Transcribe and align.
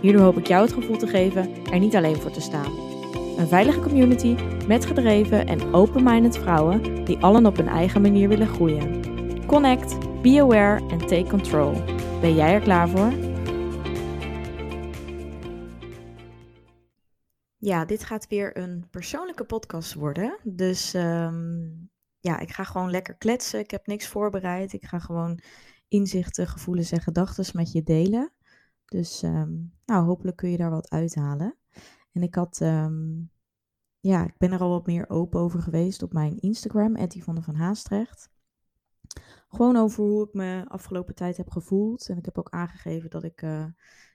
Hierdoor 0.00 0.22
hoop 0.22 0.38
ik 0.38 0.46
jou 0.46 0.62
het 0.64 0.72
gevoel 0.72 0.96
te 0.96 1.06
geven 1.06 1.64
er 1.64 1.78
niet 1.78 1.96
alleen 1.96 2.16
voor 2.16 2.30
te 2.30 2.40
staan. 2.40 2.72
Een 3.38 3.48
veilige 3.48 3.80
community 3.80 4.36
met 4.66 4.86
gedreven 4.86 5.46
en 5.46 5.74
open-minded 5.74 6.38
vrouwen 6.38 7.04
die 7.04 7.18
allen 7.18 7.46
op 7.46 7.56
hun 7.56 7.68
eigen 7.68 8.02
manier 8.02 8.28
willen 8.28 8.48
groeien. 8.48 9.46
Connect, 9.46 10.22
be 10.22 10.40
aware 10.40 10.88
en 10.88 10.98
take 10.98 11.26
control. 11.28 11.72
Ben 12.20 12.34
jij 12.34 12.54
er 12.54 12.60
klaar 12.60 12.88
voor? 12.88 13.12
Ja, 17.56 17.84
dit 17.84 18.04
gaat 18.04 18.28
weer 18.28 18.56
een 18.56 18.86
persoonlijke 18.90 19.44
podcast 19.44 19.94
worden. 19.94 20.38
Dus 20.42 20.94
um, 20.94 21.90
ja, 22.20 22.38
ik 22.38 22.50
ga 22.50 22.64
gewoon 22.64 22.90
lekker 22.90 23.14
kletsen. 23.14 23.60
Ik 23.60 23.70
heb 23.70 23.86
niks 23.86 24.06
voorbereid. 24.06 24.72
Ik 24.72 24.84
ga 24.84 24.98
gewoon 24.98 25.40
inzichten, 25.88 26.46
gevoelens 26.46 26.90
en 26.90 27.00
gedachten 27.00 27.44
met 27.52 27.72
je 27.72 27.82
delen. 27.82 28.32
Dus 28.90 29.22
um, 29.22 29.72
nou, 29.86 30.04
hopelijk 30.04 30.36
kun 30.36 30.50
je 30.50 30.56
daar 30.56 30.70
wat 30.70 30.90
uithalen. 30.90 31.56
En 32.12 32.22
ik 32.22 32.34
had, 32.34 32.60
um, 32.60 33.30
ja, 34.00 34.24
ik 34.24 34.34
ben 34.38 34.52
er 34.52 34.60
al 34.60 34.70
wat 34.70 34.86
meer 34.86 35.08
open 35.08 35.40
over 35.40 35.62
geweest 35.62 36.02
op 36.02 36.12
mijn 36.12 36.40
Instagram, 36.40 36.96
Yvonne 36.96 37.42
van 37.42 37.54
Haastrecht. 37.54 38.30
Gewoon 39.48 39.76
over 39.76 40.04
hoe 40.04 40.26
ik 40.26 40.34
me 40.34 40.64
afgelopen 40.68 41.14
tijd 41.14 41.36
heb 41.36 41.50
gevoeld. 41.50 42.08
En 42.08 42.16
ik 42.16 42.24
heb 42.24 42.38
ook 42.38 42.50
aangegeven 42.50 43.10
dat 43.10 43.24
ik 43.24 43.42
uh, 43.42 43.64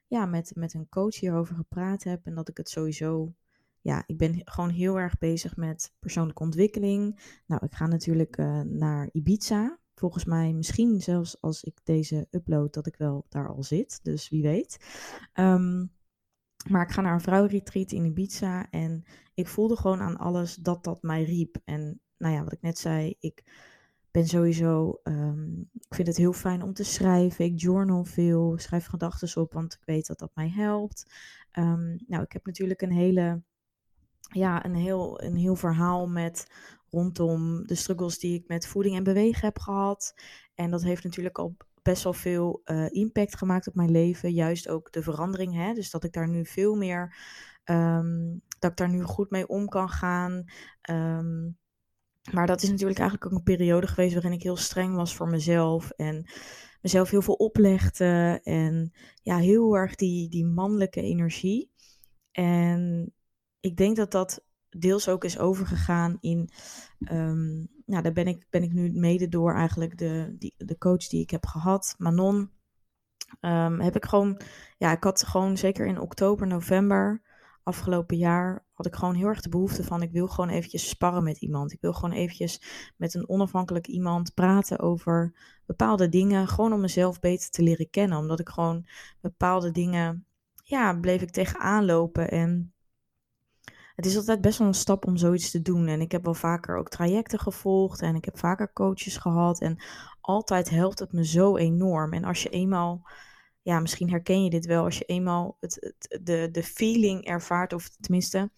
ja, 0.08 0.26
met, 0.26 0.52
met 0.56 0.74
een 0.74 0.90
coach 0.90 1.20
hierover 1.20 1.56
gepraat 1.56 2.04
heb. 2.04 2.26
En 2.26 2.36
dat 2.36 2.50
ik 2.50 2.58
het 2.58 2.70
sowieso 2.70 3.34
ja, 3.82 4.04
ik 4.06 4.18
ben 4.18 4.42
gewoon 4.44 4.70
heel 4.70 5.00
erg 5.00 5.18
bezig 5.18 5.56
met 5.56 5.94
persoonlijke 6.00 6.44
ontwikkeling. 6.44 7.20
Nou, 7.46 7.66
ik 7.66 7.74
ga 7.74 7.88
natuurlijk 7.88 8.38
uh, 8.38 8.62
naar 8.62 9.10
Ibiza. 9.12 9.80
Volgens 9.96 10.26
mij 10.26 10.54
misschien 10.54 11.02
zelfs 11.02 11.42
als 11.42 11.64
ik 11.64 11.80
deze 11.84 12.28
upload 12.32 12.74
dat 12.74 12.88
ik 12.88 12.96
wel 12.98 13.26
daar 13.30 13.50
al 13.50 13.64
zit. 13.64 14.00
Dus 14.04 14.30
wie 14.30 14.42
weet. 14.42 14.78
Um, 15.34 15.92
maar 16.70 16.82
ik 16.82 16.92
ga 16.92 17.02
naar 17.02 17.14
een 17.14 17.22
vrouwenretreat 17.22 17.92
in 17.92 18.06
Ibiza. 18.06 18.70
En 18.70 19.04
ik 19.34 19.48
voelde 19.48 19.78
gewoon 19.78 20.02
aan 20.02 20.18
alles 20.18 20.56
dat 20.56 20.84
dat 20.84 21.02
mij 21.02 21.24
riep. 21.24 21.58
En 21.64 22.00
nou 22.18 22.34
ja, 22.34 22.44
wat 22.44 22.54
ik 22.54 22.62
net 22.62 22.78
zei, 22.78 23.16
ik 23.20 23.44
ben 24.12 24.28
sowieso, 24.28 25.00
um, 25.04 25.70
ik 25.74 25.96
vind 25.96 26.08
het 26.08 26.18
heel 26.18 26.34
fijn 26.34 26.62
om 26.62 26.74
te 26.74 26.84
schrijven. 26.84 27.46
Ik 27.46 27.60
journal 27.60 28.04
veel, 28.04 28.58
schrijf 28.58 28.86
gedachten 28.86 29.42
op, 29.42 29.54
want 29.54 29.74
ik 29.74 29.86
weet 29.86 30.08
dat 30.08 30.20
dat 30.20 30.32
mij 30.36 30.50
helpt. 30.50 31.14
Um, 31.60 32.04
nou, 32.08 32.24
ik 32.24 32.32
heb 32.32 32.46
natuurlijk 32.46 32.82
een 32.82 32.92
hele 32.92 33.44
ja, 34.32 34.66
een 34.66 34.76
heel, 34.76 35.22
een 35.22 35.36
heel 35.36 35.56
verhaal 35.56 36.08
met 36.08 36.48
rondom 36.96 37.68
de 37.68 37.76
struggles 37.76 38.20
die 38.20 38.40
ik 38.40 38.48
met 38.48 38.68
voeding 38.68 38.96
en 38.96 39.04
bewegen 39.04 39.46
heb 39.46 39.60
gehad. 39.60 40.14
En 40.56 40.72
dat 40.72 40.84
heeft 40.84 41.04
natuurlijk 41.04 41.38
al 41.38 41.58
best 41.82 42.04
wel 42.04 42.14
veel 42.14 42.62
uh, 42.66 42.86
impact 42.90 43.38
gemaakt 43.38 43.68
op 43.68 43.76
mijn 43.76 43.92
leven. 43.92 44.34
Juist 44.34 44.70
ook 44.70 44.92
de 44.92 45.02
verandering. 45.02 45.54
Hè? 45.54 45.74
Dus 45.74 45.90
dat 45.92 46.04
ik 46.04 46.14
daar 46.14 46.30
nu 46.30 46.46
veel 46.46 46.76
meer. 46.76 47.16
Um, 47.66 48.42
dat 48.60 48.72
ik 48.72 48.78
daar 48.78 48.90
nu 48.90 49.02
goed 49.02 49.30
mee 49.30 49.48
om 49.48 49.68
kan 49.68 49.90
gaan. 49.90 50.46
Um, 50.90 51.58
maar 52.32 52.48
dat 52.48 52.62
is 52.62 52.70
natuurlijk 52.70 53.00
eigenlijk 53.00 53.32
ook 53.32 53.38
een 53.38 53.44
periode 53.44 53.88
geweest 53.88 54.14
waarin 54.14 54.32
ik 54.32 54.44
heel 54.44 54.58
streng 54.58 54.96
was 54.96 55.16
voor 55.16 55.28
mezelf. 55.28 55.90
En 55.90 56.26
mezelf 56.82 57.10
heel 57.10 57.22
veel 57.22 57.34
oplegde. 57.34 58.40
En 58.44 58.94
ja, 59.22 59.38
heel 59.38 59.78
erg 59.78 59.96
die, 59.96 60.30
die 60.30 60.46
mannelijke 60.46 61.02
energie. 61.02 61.72
En 62.32 63.14
ik 63.60 63.78
denk 63.78 63.96
dat 63.96 64.12
dat 64.12 64.45
deels 64.80 65.10
ook 65.10 65.24
is 65.24 65.40
overgegaan 65.40 66.18
in. 66.20 66.50
Um, 67.12 67.68
nou, 67.86 68.04
daar 68.04 68.14
ben 68.14 68.28
ik, 68.28 68.46
ben 68.50 68.64
ik 68.64 68.74
nu 68.74 68.92
mede 68.92 69.30
door 69.30 69.54
eigenlijk 69.54 69.98
de, 69.98 70.36
die, 70.40 70.54
de 70.58 70.78
coach 70.78 71.08
die 71.08 71.22
ik 71.22 71.30
heb 71.30 71.46
gehad, 71.46 71.96
Manon. 71.98 72.50
Um, 73.42 73.80
heb 73.80 73.96
ik 73.96 74.06
gewoon, 74.06 74.42
ja, 74.78 74.92
ik 74.92 75.04
had 75.04 75.24
gewoon 75.24 75.58
zeker 75.58 75.86
in 75.86 76.00
oktober, 76.00 76.48
november 76.48 77.22
afgelopen 77.66 78.18
jaar, 78.18 78.66
had 78.74 78.86
ik 78.86 78.96
gewoon 78.96 79.16
heel 79.16 79.28
erg 79.28 79.42
de 79.42 79.50
behoefte 79.50 79.84
van, 79.84 80.02
ik 80.02 80.12
wil 80.12 80.28
gewoon 80.28 80.50
eventjes 80.50 80.90
sparren 80.90 81.24
met 81.24 81.38
iemand. 81.38 81.72
Ik 81.72 81.82
wil 81.82 81.94
gewoon 81.94 82.16
eventjes 82.16 82.62
met 82.98 83.14
een 83.14 83.30
onafhankelijk 83.30 83.88
iemand 83.88 84.34
praten 84.34 84.80
over 84.80 85.36
bepaalde 85.66 86.10
dingen, 86.10 86.48
gewoon 86.48 86.74
om 86.74 86.82
mezelf 86.82 87.20
beter 87.20 87.50
te 87.50 87.64
leren 87.64 87.90
kennen. 87.90 88.18
Omdat 88.18 88.40
ik 88.40 88.50
gewoon 88.50 88.88
bepaalde 89.22 89.72
dingen, 89.72 90.26
ja, 90.64 91.00
bleef 91.00 91.22
ik 91.22 91.32
tegenaan 91.32 91.86
lopen 91.86 92.30
en 92.32 92.74
het 93.96 94.06
is 94.06 94.16
altijd 94.16 94.42
best 94.42 94.58
wel 94.58 94.68
een 94.68 94.74
stap 94.74 95.06
om 95.06 95.18
zoiets 95.18 95.52
te 95.52 95.62
doen. 95.62 95.88
En 95.88 96.02
ik 96.02 96.12
heb 96.12 96.24
wel 96.24 96.34
vaker 96.34 96.78
ook 96.78 96.90
trajecten 96.90 97.40
gevolgd 97.40 98.02
en 98.02 98.16
ik 98.16 98.26
heb 98.26 98.38
vaker 98.38 98.74
coaches 98.74 99.18
gehad. 99.18 99.62
En 99.62 99.84
altijd 100.22 100.70
helpt 100.70 101.00
het 101.00 101.12
me 101.12 101.26
zo 101.26 101.58
enorm. 101.58 102.14
En 102.14 102.24
als 102.24 102.44
je 102.44 102.50
eenmaal, 102.50 103.08
ja, 103.62 103.80
misschien 103.80 104.10
herken 104.10 104.44
je 104.44 104.50
dit 104.50 104.66
wel, 104.66 104.84
als 104.84 104.98
je 104.98 105.04
eenmaal 105.04 105.58
het, 105.60 105.96
de, 106.24 106.50
de 106.52 106.64
feeling 106.64 107.26
ervaart, 107.26 107.74
of 107.74 107.90
tenminste 107.90 108.52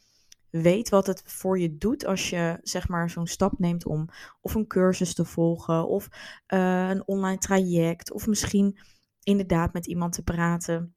weet 0.50 0.90
wat 0.90 1.08
het 1.08 1.24
voor 1.26 1.60
je 1.60 1.78
doet 1.78 2.06
als 2.06 2.30
je 2.30 2.60
zeg 2.62 2.88
maar 2.88 3.10
zo'n 3.10 3.28
stap 3.28 3.60
neemt 3.60 3.86
om 3.86 4.10
of 4.42 4.56
een 4.56 4.68
cursus 4.68 5.14
te 5.14 5.26
volgen 5.26 5.88
of 5.88 6.10
uh, 6.54 6.90
een 6.90 7.08
online 7.08 7.38
traject 7.38 8.12
of 8.12 8.28
misschien 8.28 8.80
inderdaad 9.24 9.74
met 9.74 9.86
iemand 9.86 10.14
te 10.14 10.24
praten, 10.24 10.96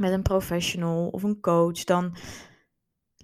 met 0.00 0.12
een 0.12 0.22
professional 0.22 1.08
of 1.08 1.22
een 1.22 1.40
coach, 1.40 1.84
dan 1.84 2.16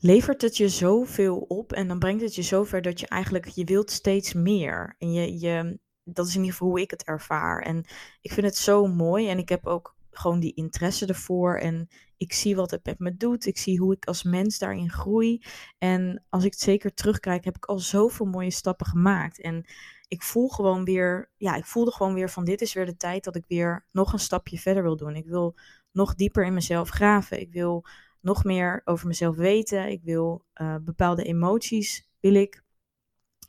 levert 0.01 0.43
het 0.43 0.57
je 0.57 0.69
zoveel 0.69 1.37
op 1.39 1.73
en 1.73 1.89
dan 1.89 1.99
brengt 1.99 2.23
het 2.23 2.35
je 2.35 2.43
zover 2.43 2.83
dat 2.83 3.01
je 3.01 3.07
eigenlijk, 3.07 3.47
je 3.47 3.65
wilt 3.65 3.91
steeds 3.91 4.33
meer. 4.33 4.95
En 4.99 5.13
je, 5.13 5.39
je, 5.39 5.79
dat 6.05 6.27
is 6.27 6.35
in 6.35 6.41
ieder 6.41 6.53
geval 6.53 6.69
hoe 6.69 6.81
ik 6.81 6.91
het 6.91 7.05
ervaar. 7.05 7.63
En 7.63 7.85
ik 8.21 8.33
vind 8.33 8.47
het 8.47 8.57
zo 8.57 8.87
mooi 8.87 9.29
en 9.29 9.39
ik 9.39 9.49
heb 9.49 9.67
ook 9.67 9.97
gewoon 10.11 10.41
die 10.41 10.55
interesse 10.55 11.07
ervoor 11.07 11.59
en 11.59 11.89
ik 12.17 12.33
zie 12.33 12.57
wat 12.57 12.71
het 12.71 12.85
met 12.85 12.99
me 12.99 13.17
doet. 13.17 13.47
Ik 13.47 13.59
zie 13.59 13.79
hoe 13.79 13.95
ik 13.95 14.05
als 14.05 14.23
mens 14.23 14.59
daarin 14.59 14.91
groei. 14.91 15.43
En 15.79 16.25
als 16.29 16.45
ik 16.45 16.53
het 16.53 16.61
zeker 16.61 16.95
terugkijk, 16.95 17.45
heb 17.45 17.57
ik 17.57 17.65
al 17.65 17.79
zoveel 17.79 18.27
mooie 18.27 18.51
stappen 18.51 18.87
gemaakt. 18.87 19.41
En 19.41 19.65
ik 20.09 20.23
voel 20.23 20.49
gewoon 20.49 20.85
weer, 20.85 21.31
ja, 21.37 21.55
ik 21.55 21.65
voelde 21.65 21.93
gewoon 21.93 22.15
weer 22.15 22.31
van 22.31 22.45
dit 22.45 22.61
is 22.61 22.73
weer 22.73 22.87
de 22.87 22.97
tijd 22.97 23.25
dat 23.25 23.37
ik 23.37 23.45
weer 23.49 23.87
nog 23.93 24.13
een 24.13 24.19
stapje 24.19 24.59
verder 24.59 24.83
wil 24.83 24.97
doen. 24.97 25.17
Ik 25.17 25.27
wil 25.27 25.55
nog 25.93 26.15
dieper 26.15 26.45
in 26.45 26.55
mezelf 26.55 26.89
graven. 26.89 27.41
Ik 27.41 27.53
wil 27.53 27.85
nog 28.29 28.45
meer 28.45 28.83
over 28.85 29.07
mezelf 29.07 29.37
weten. 29.37 29.89
Ik 29.89 30.03
wil 30.03 30.45
uh, 30.55 30.77
bepaalde 30.81 31.23
emoties, 31.23 32.11
wil 32.21 32.35
ik 32.35 32.65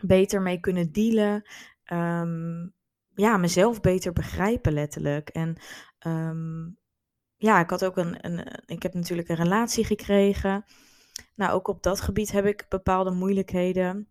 beter 0.05 0.41
mee 0.41 0.59
kunnen 0.59 0.91
dealen. 0.91 1.49
Um, 1.93 2.73
ja, 3.15 3.37
mezelf 3.37 3.81
beter 3.81 4.13
begrijpen 4.13 4.73
letterlijk. 4.73 5.29
En 5.29 5.57
um, 6.07 6.77
ja, 7.37 7.59
ik 7.59 7.69
had 7.69 7.85
ook 7.85 7.97
een, 7.97 8.25
een, 8.25 8.63
ik 8.65 8.83
heb 8.83 8.93
natuurlijk 8.93 9.29
een 9.29 9.35
relatie 9.35 9.85
gekregen. 9.85 10.65
Nou, 11.35 11.51
ook 11.51 11.67
op 11.67 11.83
dat 11.83 12.01
gebied 12.01 12.31
heb 12.31 12.45
ik 12.45 12.65
bepaalde 12.69 13.11
moeilijkheden. 13.11 14.07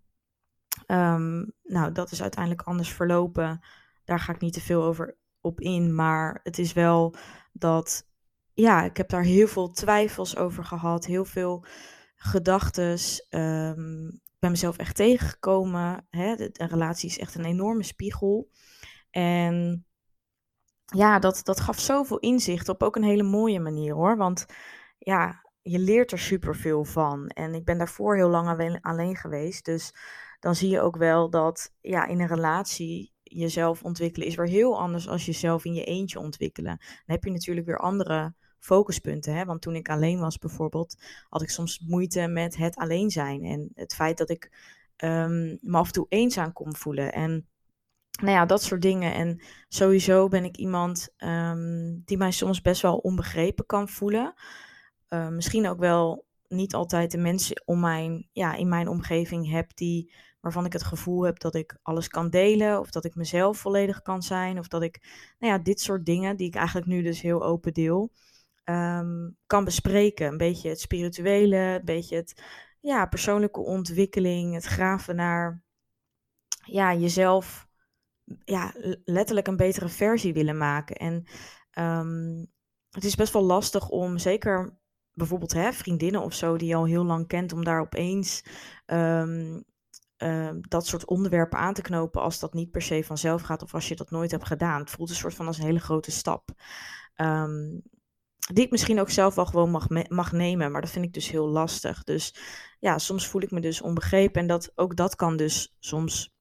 Um, 0.87 1.53
nou, 1.63 1.93
dat 1.93 2.11
is 2.11 2.23
uiteindelijk 2.23 2.63
anders 2.63 2.93
verlopen. 2.93 3.61
Daar 4.05 4.21
ga 4.21 4.33
ik 4.33 4.41
niet 4.41 4.53
te 4.53 4.61
veel 4.61 4.83
over 4.83 5.17
op 5.41 5.61
in. 5.61 5.95
Maar 5.95 6.41
het 6.43 6.59
is 6.59 6.73
wel 6.73 7.15
dat 7.53 8.08
ja, 8.61 8.83
ik 8.85 8.97
heb 8.97 9.09
daar 9.09 9.23
heel 9.23 9.49
veel 9.49 9.71
twijfels 9.71 10.37
over 10.37 10.65
gehad, 10.65 11.07
heel 11.07 11.25
veel 11.25 11.65
gedachten. 12.15 12.99
Um, 13.31 14.07
ik 14.07 14.39
ben 14.39 14.51
mezelf 14.51 14.77
echt 14.77 14.97
tegengekomen. 14.97 16.07
Hè? 16.11 16.35
De, 16.37 16.51
de, 16.53 16.67
relatie 16.67 17.09
is 17.09 17.19
echt 17.19 17.35
een 17.35 17.45
enorme 17.45 17.83
spiegel. 17.83 18.51
En 19.11 19.87
ja, 20.85 21.19
dat, 21.19 21.41
dat 21.45 21.61
gaf 21.61 21.79
zoveel 21.79 22.19
inzicht 22.19 22.69
op 22.69 22.83
ook 22.83 22.97
een 22.97 23.03
hele 23.03 23.23
mooie 23.23 23.61
manier 23.61 23.95
hoor. 23.95 24.17
Want 24.17 24.47
ja, 24.99 25.51
je 25.63 25.79
leert 25.79 26.13
er 26.13 26.19
superveel 26.19 26.85
van. 26.85 27.29
En 27.29 27.55
ik 27.55 27.65
ben 27.65 27.79
daarvoor 27.79 28.17
heel 28.17 28.29
lang 28.29 28.79
alleen 28.81 29.17
geweest. 29.17 29.65
Dus 29.65 29.95
dan 30.41 30.55
zie 30.55 30.71
je 30.71 30.81
ook 30.81 30.97
wel 30.97 31.31
dat 31.31 31.75
ja, 31.81 32.07
in 32.07 32.21
een 32.21 32.27
relatie 32.27 33.13
jezelf 33.23 33.83
ontwikkelen 33.83 34.27
is 34.27 34.35
weer 34.35 34.49
heel 34.49 34.79
anders 34.79 35.09
als 35.09 35.27
jezelf 35.27 35.65
in 35.65 35.75
je 35.75 35.85
eentje 35.85 36.19
ontwikkelen. 36.19 36.77
Dan 36.79 37.15
heb 37.15 37.25
je 37.25 37.31
natuurlijk 37.31 37.67
weer 37.67 37.79
andere 37.79 38.35
focuspunten. 38.59 39.35
Hè? 39.35 39.45
Want 39.45 39.63
toen 39.63 39.75
ik 39.75 39.89
alleen 39.89 40.19
was 40.19 40.39
bijvoorbeeld, 40.39 40.97
had 41.29 41.43
ik 41.43 41.51
soms 41.51 41.81
moeite 41.87 42.27
met 42.27 42.57
het 42.57 42.77
alleen 42.77 43.11
zijn. 43.11 43.45
En 43.45 43.71
het 43.75 43.95
feit 43.95 44.19
dat 44.19 44.31
ik 44.31 44.51
um, 45.05 45.59
me 45.61 45.77
af 45.77 45.87
en 45.87 45.93
toe 45.93 46.07
eenzaam 46.09 46.53
kon 46.53 46.77
voelen. 46.77 47.13
En 47.13 47.49
nou 48.21 48.33
ja, 48.33 48.47
dat 48.47 48.63
soort 48.63 48.83
dingen. 48.83 49.15
En 49.15 49.43
sowieso 49.69 50.29
ben 50.29 50.45
ik 50.45 50.57
iemand 50.57 51.09
um, 51.19 52.03
die 52.05 52.17
mij 52.17 52.31
soms 52.31 52.61
best 52.61 52.83
wel 52.83 52.97
onbegrepen 52.97 53.67
kan 53.67 53.89
voelen. 53.89 54.35
uh, 55.09 55.29
misschien 55.29 55.69
ook 55.69 55.79
wel 55.79 56.27
niet 56.49 56.75
altijd 56.75 57.11
de 57.11 57.19
mensen 57.19 57.63
om 57.65 57.81
mijn, 57.81 58.29
ja, 58.33 58.55
in 58.55 58.69
mijn 58.69 58.89
omgeving 58.89 59.51
heb 59.51 59.71
die, 59.75 60.13
waarvan 60.41 60.65
ik 60.65 60.73
het 60.73 60.83
gevoel 60.83 61.23
heb 61.23 61.39
dat 61.39 61.55
ik 61.55 61.79
alles 61.83 62.09
kan 62.09 62.31
delen. 62.31 62.81
Of 62.81 62.91
dat 62.91 63.05
ik 63.05 63.15
mezelf 63.15 63.59
volledig 63.59 64.03
kan 64.03 64.23
zijn. 64.23 64.59
Of 64.59 64.69
dat 64.69 64.83
ik, 64.83 65.01
nou 65.39 65.53
ja, 65.53 65.59
dit 65.59 65.81
soort 65.81 66.07
dingen 66.07 66.37
die 66.37 66.47
ik 66.47 66.55
eigenlijk 66.55 66.87
nu 66.87 67.03
dus 67.03 67.21
heel 67.21 67.45
open 67.45 67.73
deel. 67.73 68.13
Um, 68.71 69.37
kan 69.47 69.65
bespreken. 69.65 70.27
Een 70.27 70.37
beetje 70.37 70.69
het 70.69 70.81
spirituele, 70.81 71.57
een 71.57 71.85
beetje 71.85 72.17
het 72.17 72.43
ja, 72.81 73.07
persoonlijke 73.07 73.61
ontwikkeling, 73.61 74.55
het 74.55 74.65
graven 74.65 75.17
naar 75.17 75.63
ja, 76.65 76.95
jezelf 76.95 77.69
ja, 78.45 78.75
letterlijk 79.05 79.47
een 79.47 79.57
betere 79.57 79.89
versie 79.89 80.33
willen 80.33 80.57
maken. 80.57 80.97
En 80.97 81.25
um, 81.85 82.47
het 82.91 83.05
is 83.05 83.15
best 83.15 83.33
wel 83.33 83.45
lastig 83.45 83.89
om, 83.89 84.19
zeker 84.19 84.79
bijvoorbeeld 85.13 85.53
hè, 85.53 85.73
vriendinnen 85.73 86.23
of 86.23 86.35
zo, 86.35 86.57
die 86.57 86.69
je 86.69 86.75
al 86.75 86.87
heel 86.87 87.05
lang 87.05 87.27
kent, 87.27 87.53
om 87.53 87.65
daar 87.65 87.81
opeens 87.81 88.45
uh, 88.87 90.51
dat 90.61 90.87
soort 90.87 91.07
onderwerpen 91.07 91.59
aan 91.59 91.75
te 91.75 91.83
knopen 91.83 92.23
als 92.23 92.39
dat 92.39 92.55
niet 92.55 92.71
per 92.71 92.83
se 92.83 93.05
vanzelf 93.05 93.43
gaat 93.43 93.63
of 93.63 93.75
als 93.75 93.89
je 93.89 93.97
dat 93.97 94.11
nooit 94.11 94.31
hebt 94.31 94.47
gedaan. 94.47 94.81
Het 94.81 94.91
voelt 94.91 95.11
een 95.11 95.15
soort 95.15 95.35
van 95.35 95.47
als 95.47 95.59
een 95.59 95.65
hele 95.65 95.81
grote 95.81 96.11
stap. 96.11 96.51
Um, 97.17 97.83
die 98.53 98.65
ik 98.65 98.71
misschien 98.71 99.01
ook 99.01 99.11
zelf 99.11 99.35
wel 99.35 99.47
gewoon 99.47 99.71
mag, 99.71 99.89
mag 100.09 100.33
nemen, 100.33 100.73
maar 100.73 100.81
dat 100.81 100.91
vind 100.91 101.05
ik 101.05 101.13
dus 101.13 101.31
heel 101.31 101.49
lastig. 101.49 102.05
Dus 102.05 102.35
ja, 102.79 102.99
soms 102.99 103.27
voel 103.27 103.43
ik 103.43 103.51
me 103.51 103.61
dus 103.61 103.81
onbegrepen 103.81 104.41
en 104.41 104.47
dat, 104.47 104.73
ook 104.75 104.97
dat 104.97 105.17
kan 105.17 105.37
dus 105.37 105.77
soms 105.79 106.37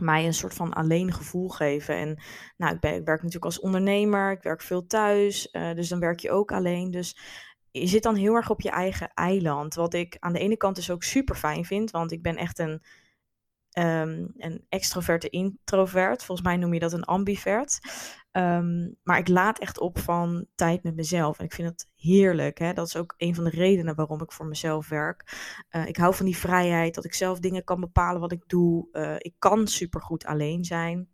mij 0.00 0.26
een 0.26 0.34
soort 0.34 0.54
van 0.54 0.72
alleen 0.72 1.12
gevoel 1.12 1.48
geven. 1.48 1.96
En 1.96 2.22
nou, 2.56 2.74
ik, 2.74 2.84
ik 2.84 3.04
werk 3.04 3.22
natuurlijk 3.22 3.44
als 3.44 3.60
ondernemer, 3.60 4.30
ik 4.30 4.42
werk 4.42 4.62
veel 4.62 4.86
thuis, 4.86 5.48
uh, 5.52 5.74
dus 5.74 5.88
dan 5.88 6.00
werk 6.00 6.20
je 6.20 6.30
ook 6.30 6.52
alleen. 6.52 6.90
Dus 6.90 7.16
je 7.70 7.86
zit 7.86 8.02
dan 8.02 8.14
heel 8.14 8.34
erg 8.34 8.50
op 8.50 8.60
je 8.60 8.70
eigen 8.70 9.10
eiland. 9.14 9.74
Wat 9.74 9.94
ik 9.94 10.16
aan 10.18 10.32
de 10.32 10.38
ene 10.38 10.56
kant 10.56 10.76
dus 10.76 10.90
ook 10.90 11.02
super 11.02 11.36
fijn 11.36 11.64
vind, 11.64 11.90
want 11.90 12.12
ik 12.12 12.22
ben 12.22 12.36
echt 12.36 12.58
een, 12.58 12.82
um, 13.78 14.32
een 14.36 14.64
extroverte 14.68 15.28
introvert. 15.28 16.24
Volgens 16.24 16.46
mij 16.46 16.56
noem 16.56 16.74
je 16.74 16.80
dat 16.80 16.92
een 16.92 17.04
ambivert. 17.04 17.78
Um, 18.32 18.96
maar 19.02 19.18
ik 19.18 19.28
laat 19.28 19.58
echt 19.58 19.78
op 19.78 19.98
van 19.98 20.46
tijd 20.54 20.82
met 20.82 20.96
mezelf. 20.96 21.38
En 21.38 21.44
ik 21.44 21.52
vind 21.52 21.68
het 21.68 21.88
heerlijk. 21.96 22.58
Hè? 22.58 22.72
Dat 22.72 22.86
is 22.86 22.96
ook 22.96 23.14
een 23.16 23.34
van 23.34 23.44
de 23.44 23.50
redenen 23.50 23.94
waarom 23.94 24.22
ik 24.22 24.32
voor 24.32 24.46
mezelf 24.46 24.88
werk. 24.88 25.36
Uh, 25.70 25.86
ik 25.86 25.96
hou 25.96 26.14
van 26.14 26.26
die 26.26 26.36
vrijheid, 26.36 26.94
dat 26.94 27.04
ik 27.04 27.14
zelf 27.14 27.38
dingen 27.38 27.64
kan 27.64 27.80
bepalen 27.80 28.20
wat 28.20 28.32
ik 28.32 28.42
doe. 28.46 28.88
Uh, 28.92 29.14
ik 29.18 29.34
kan 29.38 29.66
supergoed 29.66 30.24
alleen 30.24 30.64
zijn. 30.64 31.08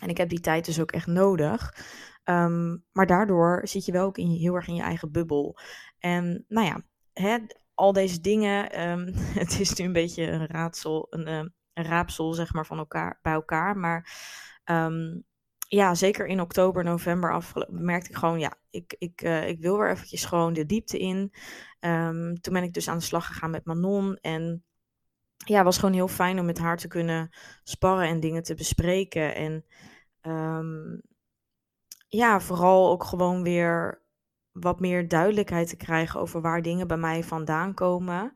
En 0.00 0.08
ik 0.08 0.16
heb 0.16 0.28
die 0.28 0.40
tijd 0.40 0.64
dus 0.64 0.80
ook 0.80 0.92
echt 0.92 1.06
nodig. 1.06 1.76
Um, 2.24 2.84
maar 2.92 3.06
daardoor 3.06 3.60
zit 3.68 3.84
je 3.84 3.92
wel 3.92 4.06
ook 4.06 4.16
heel 4.16 4.54
erg 4.54 4.68
in 4.68 4.74
je 4.74 4.82
eigen 4.82 5.12
bubbel. 5.12 5.58
En 5.98 6.44
nou 6.48 6.66
ja, 6.66 6.82
hè, 7.12 7.38
al 7.74 7.92
deze 7.92 8.20
dingen. 8.20 8.66
Het 9.40 9.60
is 9.60 9.74
nu 9.74 9.84
een 9.84 9.92
beetje 9.92 10.26
een 10.26 10.46
raadsel, 10.46 11.06
een, 11.10 11.54
een 11.74 11.84
raapsel 11.84 12.32
zeg 12.32 12.52
maar 12.52 12.66
van 12.66 12.78
elkaar, 12.78 13.18
bij 13.22 13.32
elkaar. 13.32 13.76
Maar 13.76 14.10
um, 14.64 15.24
ja, 15.68 15.94
zeker 15.94 16.26
in 16.26 16.40
oktober, 16.40 16.84
november 16.84 17.32
af 17.32 17.52
merkte 17.68 18.10
ik 18.10 18.16
gewoon, 18.16 18.38
ja, 18.38 18.54
ik, 18.70 18.94
ik, 18.98 19.22
uh, 19.22 19.48
ik 19.48 19.60
wil 19.60 19.78
weer 19.78 19.90
eventjes 19.90 20.24
gewoon 20.24 20.52
de 20.52 20.66
diepte 20.66 20.98
in. 20.98 21.32
Um, 21.80 22.40
toen 22.40 22.52
ben 22.52 22.62
ik 22.62 22.72
dus 22.72 22.88
aan 22.88 22.98
de 22.98 23.04
slag 23.04 23.26
gegaan 23.26 23.50
met 23.50 23.64
Manon. 23.64 24.16
En 24.16 24.64
ja, 25.36 25.56
het 25.56 25.64
was 25.64 25.78
gewoon 25.78 25.94
heel 25.94 26.08
fijn 26.08 26.38
om 26.38 26.46
met 26.46 26.58
haar 26.58 26.76
te 26.76 26.88
kunnen 26.88 27.30
sparren 27.62 28.08
en 28.08 28.20
dingen 28.20 28.42
te 28.42 28.54
bespreken. 28.54 29.34
En 29.34 29.64
um, 30.22 31.02
ja, 32.08 32.40
vooral 32.40 32.90
ook 32.90 33.04
gewoon 33.04 33.42
weer 33.42 34.02
wat 34.52 34.80
meer 34.80 35.08
duidelijkheid 35.08 35.68
te 35.68 35.76
krijgen 35.76 36.20
over 36.20 36.40
waar 36.40 36.62
dingen 36.62 36.86
bij 36.86 36.96
mij 36.96 37.24
vandaan 37.24 37.74
komen. 37.74 38.32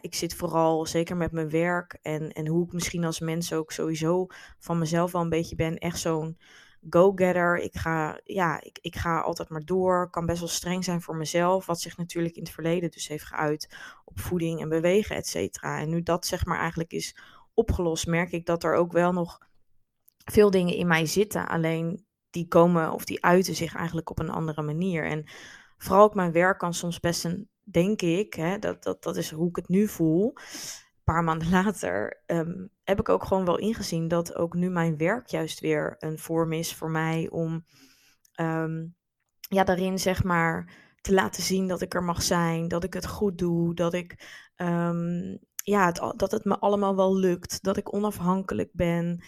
Ik 0.00 0.14
zit 0.14 0.34
vooral, 0.34 0.86
zeker 0.86 1.16
met 1.16 1.32
mijn 1.32 1.50
werk 1.50 1.98
en, 2.02 2.32
en 2.32 2.46
hoe 2.46 2.66
ik 2.66 2.72
misschien 2.72 3.04
als 3.04 3.20
mens 3.20 3.52
ook 3.52 3.72
sowieso 3.72 4.26
van 4.58 4.78
mezelf 4.78 5.12
wel 5.12 5.22
een 5.22 5.28
beetje 5.28 5.56
ben, 5.56 5.78
echt 5.78 5.98
zo'n 5.98 6.38
go-getter. 6.90 7.58
Ik 7.58 7.76
ga, 7.76 8.20
ja, 8.24 8.60
ik, 8.60 8.78
ik 8.80 8.96
ga 8.96 9.20
altijd 9.20 9.48
maar 9.48 9.64
door. 9.64 10.10
Kan 10.10 10.26
best 10.26 10.38
wel 10.38 10.48
streng 10.48 10.84
zijn 10.84 11.02
voor 11.02 11.16
mezelf. 11.16 11.66
Wat 11.66 11.80
zich 11.80 11.96
natuurlijk 11.96 12.36
in 12.36 12.42
het 12.42 12.52
verleden 12.52 12.90
dus 12.90 13.08
heeft 13.08 13.24
geuit 13.24 13.76
op 14.04 14.20
voeding 14.20 14.60
en 14.60 14.68
bewegen, 14.68 15.16
et 15.16 15.26
cetera. 15.26 15.78
En 15.78 15.88
nu 15.88 16.02
dat 16.02 16.26
zeg 16.26 16.44
maar 16.44 16.58
eigenlijk 16.58 16.92
is 16.92 17.16
opgelost, 17.54 18.06
merk 18.06 18.32
ik 18.32 18.46
dat 18.46 18.64
er 18.64 18.74
ook 18.74 18.92
wel 18.92 19.12
nog 19.12 19.38
veel 20.24 20.50
dingen 20.50 20.74
in 20.74 20.86
mij 20.86 21.06
zitten. 21.06 21.48
Alleen 21.48 22.06
die 22.30 22.48
komen 22.48 22.92
of 22.92 23.04
die 23.04 23.24
uiten 23.24 23.54
zich 23.54 23.74
eigenlijk 23.74 24.10
op 24.10 24.18
een 24.18 24.30
andere 24.30 24.62
manier. 24.62 25.04
En 25.04 25.30
vooral 25.76 26.04
ook 26.04 26.14
mijn 26.14 26.32
werk 26.32 26.58
kan 26.58 26.74
soms 26.74 27.00
best 27.00 27.24
een 27.24 27.48
denk 27.70 28.02
ik, 28.02 28.34
hè, 28.34 28.58
dat, 28.58 28.82
dat, 28.82 29.02
dat 29.02 29.16
is 29.16 29.30
hoe 29.30 29.48
ik 29.48 29.56
het 29.56 29.68
nu 29.68 29.88
voel, 29.88 30.32
een 30.34 31.04
paar 31.04 31.24
maanden 31.24 31.50
later, 31.62 32.22
ehm, 32.26 32.66
heb 32.84 33.00
ik 33.00 33.08
ook 33.08 33.24
gewoon 33.24 33.44
wel 33.44 33.58
ingezien 33.58 34.08
dat 34.08 34.34
ook 34.34 34.54
nu 34.54 34.70
mijn 34.70 34.96
werk 34.96 35.26
juist 35.26 35.60
weer 35.60 35.96
een 35.98 36.18
vorm 36.18 36.52
is 36.52 36.74
voor 36.74 36.90
mij 36.90 37.28
om 37.30 37.64
ehm, 38.32 38.86
ja, 39.40 39.64
daarin 39.64 39.98
zeg 39.98 40.24
maar 40.24 40.72
te 41.00 41.14
laten 41.14 41.42
zien 41.42 41.68
dat 41.68 41.80
ik 41.80 41.94
er 41.94 42.04
mag 42.04 42.22
zijn, 42.22 42.68
dat 42.68 42.84
ik 42.84 42.94
het 42.94 43.06
goed 43.06 43.38
doe, 43.38 43.74
dat 43.74 43.94
ik 43.94 44.26
ehm, 44.56 45.36
ja, 45.68 45.86
het, 45.86 46.12
dat 46.16 46.30
het 46.30 46.44
me 46.44 46.58
allemaal 46.58 46.96
wel 46.96 47.16
lukt, 47.16 47.62
dat 47.62 47.76
ik 47.76 47.94
onafhankelijk 47.94 48.70
ben. 48.72 49.24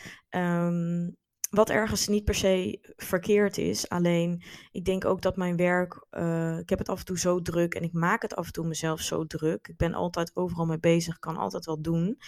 Wat 1.51 1.71
ergens 1.71 2.09
niet 2.09 2.25
per 2.25 2.35
se 2.35 2.79
verkeerd 2.97 3.59
is. 3.59 3.89
Alleen 3.89 4.43
ik 4.71 4.85
denk 4.85 5.05
ook 5.05 5.23
dat 5.23 5.37
mijn 5.37 5.57
werk. 5.57 6.07
Uh, 6.11 6.59
ik 6.59 6.69
heb 6.69 6.79
het 6.79 6.89
af 6.89 6.99
en 6.99 7.05
toe 7.05 7.19
zo 7.19 7.43
druk 7.43 7.75
en 7.75 7.83
ik 7.83 7.93
maak 7.93 8.23
het 8.23 8.35
af 8.35 8.47
en 8.47 8.53
toe 8.53 8.67
mezelf 8.67 9.01
zo 9.01 9.27
druk. 9.27 9.69
Ik 9.69 9.77
ben 9.77 9.95
altijd 9.95 10.37
overal 10.37 10.67
mee 10.67 10.79
bezig, 10.79 11.19
kan 11.19 11.37
altijd 11.37 11.67
wel 11.67 11.83
doen. 11.83 12.19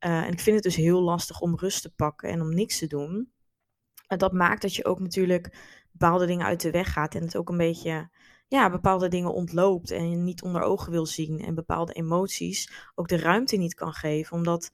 Uh, 0.00 0.22
en 0.24 0.32
ik 0.32 0.40
vind 0.40 0.54
het 0.54 0.64
dus 0.64 0.76
heel 0.76 1.02
lastig 1.02 1.40
om 1.40 1.56
rust 1.56 1.82
te 1.82 1.94
pakken 1.94 2.28
en 2.28 2.40
om 2.40 2.54
niks 2.54 2.78
te 2.78 2.86
doen. 2.86 3.32
En 4.06 4.18
dat 4.18 4.32
maakt 4.32 4.62
dat 4.62 4.74
je 4.74 4.84
ook 4.84 5.00
natuurlijk 5.00 5.56
bepaalde 5.90 6.26
dingen 6.26 6.46
uit 6.46 6.60
de 6.60 6.70
weg 6.70 6.92
gaat. 6.92 7.14
En 7.14 7.22
het 7.22 7.36
ook 7.36 7.48
een 7.48 7.56
beetje. 7.56 8.10
Ja, 8.48 8.70
bepaalde 8.70 9.08
dingen 9.08 9.32
ontloopt 9.32 9.90
en 9.90 10.24
niet 10.24 10.42
onder 10.42 10.62
ogen 10.62 10.92
wil 10.92 11.06
zien. 11.06 11.40
En 11.40 11.54
bepaalde 11.54 11.92
emoties 11.92 12.72
ook 12.94 13.08
de 13.08 13.16
ruimte 13.16 13.56
niet 13.56 13.74
kan 13.74 13.92
geven. 13.92 14.36
Omdat 14.36 14.70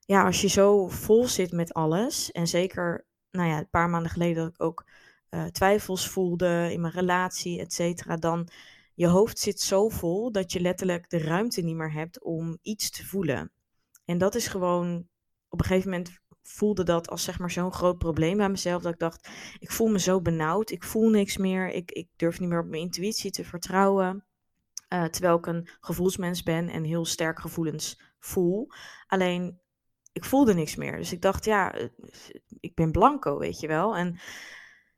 ja, 0.00 0.24
als 0.24 0.40
je 0.40 0.48
zo 0.48 0.88
vol 0.88 1.26
zit 1.26 1.52
met 1.52 1.74
alles. 1.74 2.32
En 2.32 2.46
zeker 2.46 3.05
nou 3.36 3.48
ja, 3.48 3.58
een 3.58 3.70
paar 3.70 3.88
maanden 3.88 4.10
geleden 4.10 4.34
dat 4.34 4.52
ik 4.52 4.62
ook 4.62 4.84
uh, 5.30 5.44
twijfels 5.44 6.08
voelde 6.08 6.68
in 6.72 6.80
mijn 6.80 6.92
relatie, 6.92 7.60
et 7.60 7.72
cetera, 7.72 8.16
dan 8.16 8.48
je 8.94 9.06
hoofd 9.06 9.38
zit 9.38 9.60
zo 9.60 9.88
vol 9.88 10.32
dat 10.32 10.52
je 10.52 10.60
letterlijk 10.60 11.10
de 11.10 11.18
ruimte 11.18 11.62
niet 11.62 11.76
meer 11.76 11.92
hebt 11.92 12.22
om 12.22 12.58
iets 12.62 12.90
te 12.90 13.06
voelen. 13.06 13.50
En 14.04 14.18
dat 14.18 14.34
is 14.34 14.46
gewoon, 14.46 15.08
op 15.48 15.60
een 15.60 15.66
gegeven 15.66 15.90
moment 15.90 16.18
voelde 16.42 16.82
dat 16.82 17.08
als 17.08 17.24
zeg 17.24 17.38
maar 17.38 17.50
zo'n 17.50 17.72
groot 17.72 17.98
probleem 17.98 18.36
bij 18.36 18.48
mezelf, 18.48 18.82
dat 18.82 18.92
ik 18.92 18.98
dacht, 18.98 19.28
ik 19.58 19.70
voel 19.70 19.88
me 19.88 19.98
zo 19.98 20.20
benauwd, 20.20 20.70
ik 20.70 20.84
voel 20.84 21.08
niks 21.08 21.36
meer, 21.36 21.68
ik, 21.68 21.90
ik 21.90 22.08
durf 22.16 22.40
niet 22.40 22.48
meer 22.48 22.60
op 22.60 22.66
mijn 22.66 22.82
intuïtie 22.82 23.30
te 23.30 23.44
vertrouwen. 23.44 24.24
Uh, 24.88 25.04
terwijl 25.04 25.36
ik 25.36 25.46
een 25.46 25.68
gevoelsmens 25.80 26.42
ben 26.42 26.68
en 26.68 26.84
heel 26.84 27.04
sterk 27.04 27.40
gevoelens 27.40 28.00
voel. 28.18 28.68
Alleen 29.06 29.60
ik 30.16 30.24
voelde 30.24 30.54
niks 30.54 30.76
meer. 30.76 30.96
Dus 30.96 31.12
ik 31.12 31.22
dacht, 31.22 31.44
ja, 31.44 31.72
eh, 31.72 31.88
ik 32.60 32.74
ben 32.74 32.92
blanco, 32.92 33.38
weet 33.38 33.60
je 33.60 33.66
wel. 33.66 33.96
En 33.96 34.18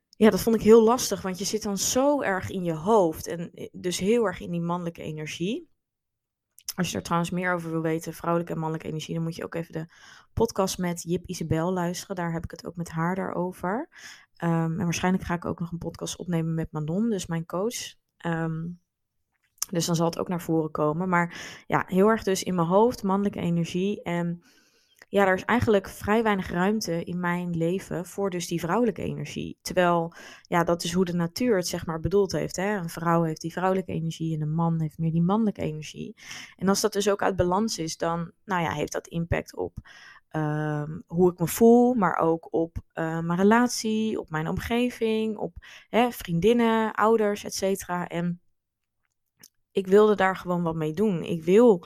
ja, 0.09 0.29
dat 0.29 0.41
vond 0.41 0.55
ik 0.55 0.61
heel 0.61 0.83
lastig, 0.83 1.21
want 1.21 1.39
je 1.39 1.45
zit 1.45 1.63
dan 1.63 1.77
zo 1.77 2.21
erg 2.21 2.49
in 2.49 2.63
je 2.63 2.73
hoofd 2.73 3.27
en 3.27 3.51
eh, 3.51 3.67
dus 3.71 3.99
heel 3.99 4.25
erg 4.25 4.39
in 4.39 4.51
die 4.51 4.61
mannelijke 4.61 5.01
energie. 5.01 5.69
Als 6.75 6.91
je 6.91 6.97
er 6.97 7.03
trouwens 7.03 7.31
meer 7.31 7.53
over 7.53 7.71
wil 7.71 7.81
weten, 7.81 8.13
vrouwelijke 8.13 8.53
en 8.53 8.59
mannelijke 8.59 8.89
energie, 8.89 9.13
dan 9.15 9.23
moet 9.23 9.35
je 9.35 9.43
ook 9.43 9.55
even 9.55 9.73
de 9.73 9.87
podcast 10.33 10.77
met 10.77 11.03
Jip 11.03 11.25
Isabel 11.25 11.73
luisteren. 11.73 12.15
Daar 12.15 12.33
heb 12.33 12.43
ik 12.43 12.51
het 12.51 12.65
ook 12.65 12.75
met 12.75 12.89
haar 12.89 13.15
daarover. 13.15 13.89
Um, 14.43 14.79
en 14.79 14.83
waarschijnlijk 14.83 15.23
ga 15.23 15.33
ik 15.33 15.45
ook 15.45 15.59
nog 15.59 15.71
een 15.71 15.77
podcast 15.77 16.17
opnemen 16.17 16.53
met 16.53 16.71
Manon, 16.71 17.09
dus 17.09 17.25
mijn 17.25 17.45
coach. 17.45 17.95
Um, 18.25 18.79
dus 19.71 19.85
dan 19.85 19.95
zal 19.95 20.05
het 20.05 20.19
ook 20.19 20.27
naar 20.27 20.41
voren 20.41 20.71
komen. 20.71 21.09
Maar 21.09 21.63
ja, 21.67 21.83
heel 21.87 22.07
erg 22.07 22.23
dus 22.23 22.43
in 22.43 22.55
mijn 22.55 22.67
hoofd, 22.67 23.03
mannelijke 23.03 23.39
energie. 23.39 24.01
En 24.03 24.43
ja, 25.09 25.27
er 25.27 25.35
is 25.35 25.45
eigenlijk 25.45 25.89
vrij 25.89 26.23
weinig 26.23 26.51
ruimte 26.51 27.03
in 27.03 27.19
mijn 27.19 27.57
leven 27.57 28.05
voor 28.05 28.29
dus 28.29 28.47
die 28.47 28.59
vrouwelijke 28.59 29.01
energie. 29.01 29.57
Terwijl, 29.61 30.13
ja, 30.41 30.63
dat 30.63 30.83
is 30.83 30.93
hoe 30.93 31.05
de 31.05 31.13
natuur 31.13 31.55
het 31.55 31.67
zeg 31.67 31.85
maar 31.85 31.99
bedoeld 31.99 32.31
heeft. 32.31 32.55
Hè? 32.55 32.75
Een 32.75 32.89
vrouw 32.89 33.23
heeft 33.23 33.41
die 33.41 33.51
vrouwelijke 33.51 33.91
energie 33.91 34.35
en 34.35 34.41
een 34.41 34.53
man 34.53 34.81
heeft 34.81 34.97
meer 34.97 35.11
die 35.11 35.21
mannelijke 35.21 35.61
energie. 35.61 36.15
En 36.55 36.67
als 36.67 36.81
dat 36.81 36.93
dus 36.93 37.09
ook 37.09 37.21
uit 37.21 37.35
balans 37.35 37.77
is, 37.77 37.97
dan, 37.97 38.31
nou 38.45 38.61
ja, 38.61 38.71
heeft 38.71 38.91
dat 38.91 39.07
impact 39.07 39.55
op 39.55 39.77
um, 40.31 41.03
hoe 41.07 41.31
ik 41.31 41.39
me 41.39 41.47
voel, 41.47 41.93
maar 41.93 42.17
ook 42.17 42.53
op 42.53 42.77
uh, 42.77 43.19
mijn 43.19 43.39
relatie, 43.39 44.19
op 44.19 44.29
mijn 44.29 44.47
omgeving, 44.47 45.37
op 45.37 45.55
hè, 45.89 46.11
vriendinnen, 46.11 46.93
ouders, 46.93 47.43
et. 47.43 47.85
En 48.07 48.41
ik 49.71 49.87
wilde 49.87 50.15
daar 50.15 50.35
gewoon 50.35 50.63
wat 50.63 50.75
mee 50.75 50.93
doen. 50.93 51.23
Ik 51.23 51.43
wil 51.43 51.85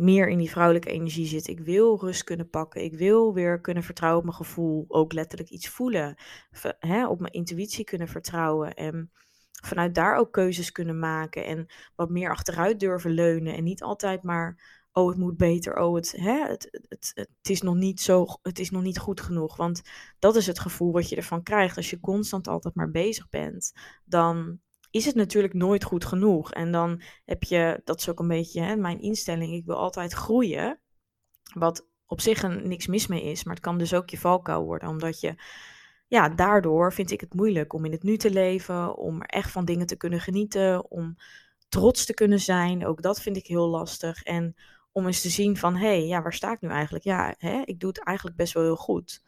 meer 0.00 0.28
in 0.28 0.38
die 0.38 0.50
vrouwelijke 0.50 0.90
energie 0.90 1.26
zit. 1.26 1.46
Ik 1.46 1.60
wil 1.60 1.98
rust 2.00 2.24
kunnen 2.24 2.50
pakken. 2.50 2.82
Ik 2.84 2.94
wil 2.94 3.34
weer 3.34 3.60
kunnen 3.60 3.82
vertrouwen 3.82 4.20
op 4.20 4.24
mijn 4.24 4.36
gevoel. 4.36 4.84
Ook 4.88 5.12
letterlijk 5.12 5.50
iets 5.50 5.68
voelen. 5.68 6.16
Hè, 6.78 7.08
op 7.08 7.20
mijn 7.20 7.32
intuïtie 7.32 7.84
kunnen 7.84 8.08
vertrouwen. 8.08 8.74
En 8.74 9.10
vanuit 9.64 9.94
daar 9.94 10.16
ook 10.16 10.32
keuzes 10.32 10.72
kunnen 10.72 10.98
maken 10.98 11.44
en 11.44 11.66
wat 11.94 12.10
meer 12.10 12.30
achteruit 12.30 12.80
durven 12.80 13.10
leunen 13.10 13.54
en 13.54 13.64
niet 13.64 13.82
altijd 13.82 14.22
maar 14.22 14.78
oh 14.92 15.08
het 15.08 15.18
moet 15.18 15.36
beter, 15.36 15.76
oh 15.76 15.94
het, 15.94 16.12
hè, 16.16 16.46
het, 16.46 16.84
het, 16.88 17.10
het, 17.14 17.50
is 17.50 17.62
nog 17.62 17.74
niet 17.74 18.00
zo, 18.00 18.26
het 18.42 18.58
is 18.58 18.70
nog 18.70 18.82
niet 18.82 18.98
goed 18.98 19.20
genoeg. 19.20 19.56
Want 19.56 19.82
dat 20.18 20.36
is 20.36 20.46
het 20.46 20.58
gevoel 20.58 20.92
wat 20.92 21.08
je 21.08 21.16
ervan 21.16 21.42
krijgt 21.42 21.76
als 21.76 21.90
je 21.90 22.00
constant 22.00 22.48
altijd 22.48 22.74
maar 22.74 22.90
bezig 22.90 23.28
bent. 23.28 23.72
Dan 24.04 24.60
is 24.90 25.04
het 25.04 25.14
natuurlijk 25.14 25.54
nooit 25.54 25.84
goed 25.84 26.04
genoeg. 26.04 26.52
En 26.52 26.72
dan 26.72 27.02
heb 27.24 27.42
je, 27.42 27.80
dat 27.84 28.00
is 28.00 28.08
ook 28.08 28.18
een 28.18 28.28
beetje 28.28 28.60
hè, 28.60 28.76
mijn 28.76 29.00
instelling, 29.00 29.52
ik 29.52 29.64
wil 29.64 29.76
altijd 29.76 30.12
groeien. 30.12 30.80
Wat 31.54 31.86
op 32.06 32.20
zich 32.20 32.42
een, 32.42 32.68
niks 32.68 32.86
mis 32.86 33.06
mee 33.06 33.22
is, 33.22 33.44
maar 33.44 33.54
het 33.54 33.64
kan 33.64 33.78
dus 33.78 33.94
ook 33.94 34.10
je 34.10 34.18
valkuil 34.18 34.64
worden, 34.64 34.88
omdat 34.88 35.20
je 35.20 35.34
ja, 36.06 36.28
daardoor 36.28 36.92
vind 36.92 37.10
ik 37.10 37.20
het 37.20 37.34
moeilijk 37.34 37.72
om 37.72 37.84
in 37.84 37.92
het 37.92 38.02
nu 38.02 38.16
te 38.16 38.30
leven, 38.30 38.96
om 38.96 39.20
er 39.20 39.26
echt 39.26 39.50
van 39.50 39.64
dingen 39.64 39.86
te 39.86 39.96
kunnen 39.96 40.20
genieten, 40.20 40.90
om 40.90 41.16
trots 41.68 42.04
te 42.04 42.14
kunnen 42.14 42.40
zijn. 42.40 42.86
Ook 42.86 43.02
dat 43.02 43.20
vind 43.20 43.36
ik 43.36 43.46
heel 43.46 43.68
lastig. 43.68 44.22
En 44.22 44.56
om 44.92 45.06
eens 45.06 45.20
te 45.20 45.28
zien 45.28 45.56
van, 45.56 45.76
hé, 45.76 45.86
hey, 45.86 46.06
ja, 46.06 46.22
waar 46.22 46.32
sta 46.32 46.52
ik 46.52 46.60
nu 46.60 46.68
eigenlijk? 46.68 47.04
Ja, 47.04 47.34
hè, 47.38 47.62
ik 47.64 47.80
doe 47.80 47.88
het 47.88 48.04
eigenlijk 48.04 48.36
best 48.36 48.52
wel 48.52 48.62
heel 48.62 48.76
goed. 48.76 49.22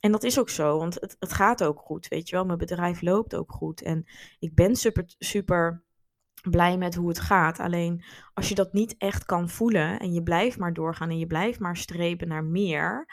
En 0.00 0.12
dat 0.12 0.24
is 0.24 0.38
ook 0.38 0.48
zo, 0.48 0.78
want 0.78 0.94
het, 0.94 1.16
het 1.18 1.32
gaat 1.32 1.64
ook 1.64 1.78
goed, 1.78 2.08
weet 2.08 2.28
je 2.28 2.36
wel. 2.36 2.44
Mijn 2.44 2.58
bedrijf 2.58 3.00
loopt 3.00 3.34
ook 3.34 3.52
goed 3.52 3.82
en 3.82 4.06
ik 4.38 4.54
ben 4.54 4.76
super, 4.76 5.04
super 5.18 5.84
blij 6.50 6.78
met 6.78 6.94
hoe 6.94 7.08
het 7.08 7.20
gaat. 7.20 7.58
Alleen 7.58 8.04
als 8.34 8.48
je 8.48 8.54
dat 8.54 8.72
niet 8.72 8.94
echt 8.98 9.24
kan 9.24 9.48
voelen 9.48 9.98
en 9.98 10.12
je 10.12 10.22
blijft 10.22 10.58
maar 10.58 10.72
doorgaan 10.72 11.10
en 11.10 11.18
je 11.18 11.26
blijft 11.26 11.60
maar 11.60 11.76
strepen 11.76 12.28
naar 12.28 12.44
meer, 12.44 13.08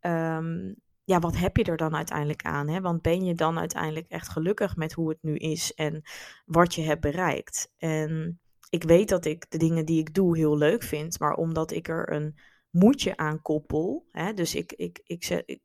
ehm, 0.00 0.72
ja, 1.04 1.18
wat 1.18 1.36
heb 1.36 1.56
je 1.56 1.64
er 1.64 1.76
dan 1.76 1.94
uiteindelijk 1.94 2.42
aan? 2.42 2.68
Hè? 2.68 2.80
Want 2.80 3.02
ben 3.02 3.24
je 3.24 3.34
dan 3.34 3.58
uiteindelijk 3.58 4.08
echt 4.08 4.28
gelukkig 4.28 4.76
met 4.76 4.92
hoe 4.92 5.08
het 5.08 5.18
nu 5.22 5.36
is 5.36 5.74
en 5.74 6.02
wat 6.44 6.74
je 6.74 6.82
hebt 6.82 7.00
bereikt? 7.00 7.72
En 7.76 8.40
ik 8.70 8.82
weet 8.82 9.08
dat 9.08 9.24
ik 9.24 9.50
de 9.50 9.58
dingen 9.58 9.84
die 9.84 10.00
ik 10.00 10.14
doe 10.14 10.36
heel 10.36 10.56
leuk 10.56 10.82
vind, 10.82 11.18
maar 11.18 11.34
omdat 11.34 11.70
ik 11.70 11.88
er 11.88 12.12
een 12.12 12.38
moedje 12.70 13.16
aan 13.16 13.42
koppel, 13.42 14.08
hè, 14.10 14.32
dus 14.32 14.54
ik, 14.54 14.72
ik, 14.72 15.00
ik, 15.04 15.42
ik, 15.46 15.60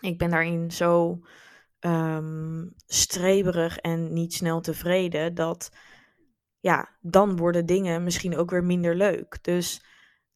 ik 0.00 0.18
ben 0.18 0.30
daarin 0.30 0.70
zo 0.70 1.20
um, 1.80 2.72
streberig 2.86 3.78
en 3.78 4.12
niet 4.12 4.34
snel 4.34 4.60
tevreden, 4.60 5.34
dat 5.34 5.70
ja, 6.60 6.96
dan 7.00 7.36
worden 7.36 7.66
dingen 7.66 8.04
misschien 8.04 8.36
ook 8.36 8.50
weer 8.50 8.64
minder 8.64 8.96
leuk. 8.96 9.38
Dus 9.42 9.84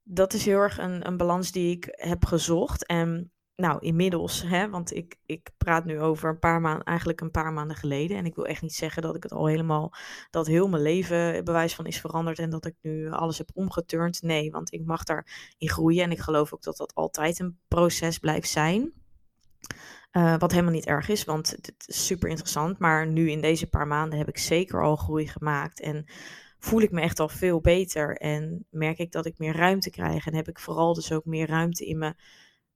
dat 0.02 0.32
is 0.32 0.44
heel 0.44 0.58
erg 0.58 0.78
een, 0.78 1.06
een 1.06 1.16
balans 1.16 1.52
die 1.52 1.76
ik 1.76 1.88
heb 1.90 2.24
gezocht. 2.24 2.86
En 2.86 3.32
nou, 3.56 3.78
inmiddels, 3.80 4.42
hè, 4.42 4.70
want 4.70 4.94
ik, 4.94 5.16
ik 5.26 5.50
praat 5.56 5.84
nu 5.84 6.00
over 6.00 6.28
een 6.28 6.38
paar 6.38 6.60
maanden, 6.60 6.84
eigenlijk 6.84 7.20
een 7.20 7.30
paar 7.30 7.52
maanden 7.52 7.76
geleden. 7.76 8.16
En 8.16 8.26
ik 8.26 8.34
wil 8.34 8.46
echt 8.46 8.62
niet 8.62 8.74
zeggen 8.74 9.02
dat 9.02 9.16
ik 9.16 9.22
het 9.22 9.32
al 9.32 9.46
helemaal, 9.46 9.92
dat 10.30 10.46
heel 10.46 10.68
mijn 10.68 10.82
leven 10.82 11.44
bewijs 11.44 11.74
van 11.74 11.86
is 11.86 12.00
veranderd 12.00 12.38
en 12.38 12.50
dat 12.50 12.66
ik 12.66 12.74
nu 12.80 13.10
alles 13.10 13.38
heb 13.38 13.50
omgeturnd. 13.54 14.22
Nee, 14.22 14.50
want 14.50 14.72
ik 14.72 14.84
mag 14.84 15.02
daarin 15.04 15.28
groeien 15.58 16.04
en 16.04 16.10
ik 16.10 16.20
geloof 16.20 16.54
ook 16.54 16.62
dat 16.62 16.76
dat 16.76 16.94
altijd 16.94 17.38
een 17.38 17.58
proces 17.68 18.18
blijft 18.18 18.48
zijn. 18.48 19.03
Uh, 20.12 20.38
wat 20.38 20.50
helemaal 20.50 20.72
niet 20.72 20.86
erg 20.86 21.08
is, 21.08 21.24
want 21.24 21.50
het 21.50 21.84
is 21.86 22.06
super 22.06 22.28
interessant. 22.28 22.78
Maar 22.78 23.06
nu 23.06 23.30
in 23.30 23.40
deze 23.40 23.68
paar 23.68 23.86
maanden 23.86 24.18
heb 24.18 24.28
ik 24.28 24.38
zeker 24.38 24.82
al 24.82 24.96
groei 24.96 25.28
gemaakt. 25.28 25.80
En 25.80 26.04
voel 26.58 26.80
ik 26.80 26.90
me 26.90 27.00
echt 27.00 27.20
al 27.20 27.28
veel 27.28 27.60
beter. 27.60 28.16
En 28.16 28.66
merk 28.70 28.98
ik 28.98 29.12
dat 29.12 29.26
ik 29.26 29.38
meer 29.38 29.56
ruimte 29.56 29.90
krijg. 29.90 30.26
En 30.26 30.34
heb 30.34 30.48
ik 30.48 30.58
vooral 30.58 30.94
dus 30.94 31.12
ook 31.12 31.24
meer 31.24 31.48
ruimte 31.48 31.86
in 31.86 31.98
mijn 31.98 32.16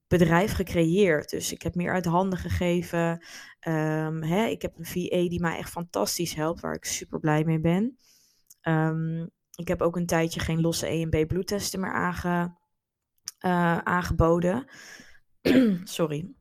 bedrijf 0.06 0.52
gecreëerd. 0.52 1.30
Dus 1.30 1.52
ik 1.52 1.62
heb 1.62 1.74
meer 1.74 1.92
uit 1.92 2.04
handen 2.04 2.38
gegeven. 2.38 3.24
Um, 3.68 4.22
hè, 4.22 4.46
ik 4.46 4.62
heb 4.62 4.78
een 4.78 4.86
VA 4.86 5.28
die 5.28 5.40
mij 5.40 5.58
echt 5.58 5.70
fantastisch 5.70 6.34
helpt, 6.34 6.60
waar 6.60 6.74
ik 6.74 6.84
super 6.84 7.20
blij 7.20 7.44
mee 7.44 7.60
ben. 7.60 7.98
Um, 8.62 9.30
ik 9.54 9.68
heb 9.68 9.82
ook 9.82 9.96
een 9.96 10.06
tijdje 10.06 10.40
geen 10.40 10.60
losse 10.60 10.86
E 10.86 11.02
en 11.02 11.10
B 11.10 11.28
bloedtesten 11.28 11.80
meer 11.80 11.92
aange, 11.92 12.56
uh, 13.40 13.78
aangeboden. 13.78 14.66
Sorry. 15.84 16.37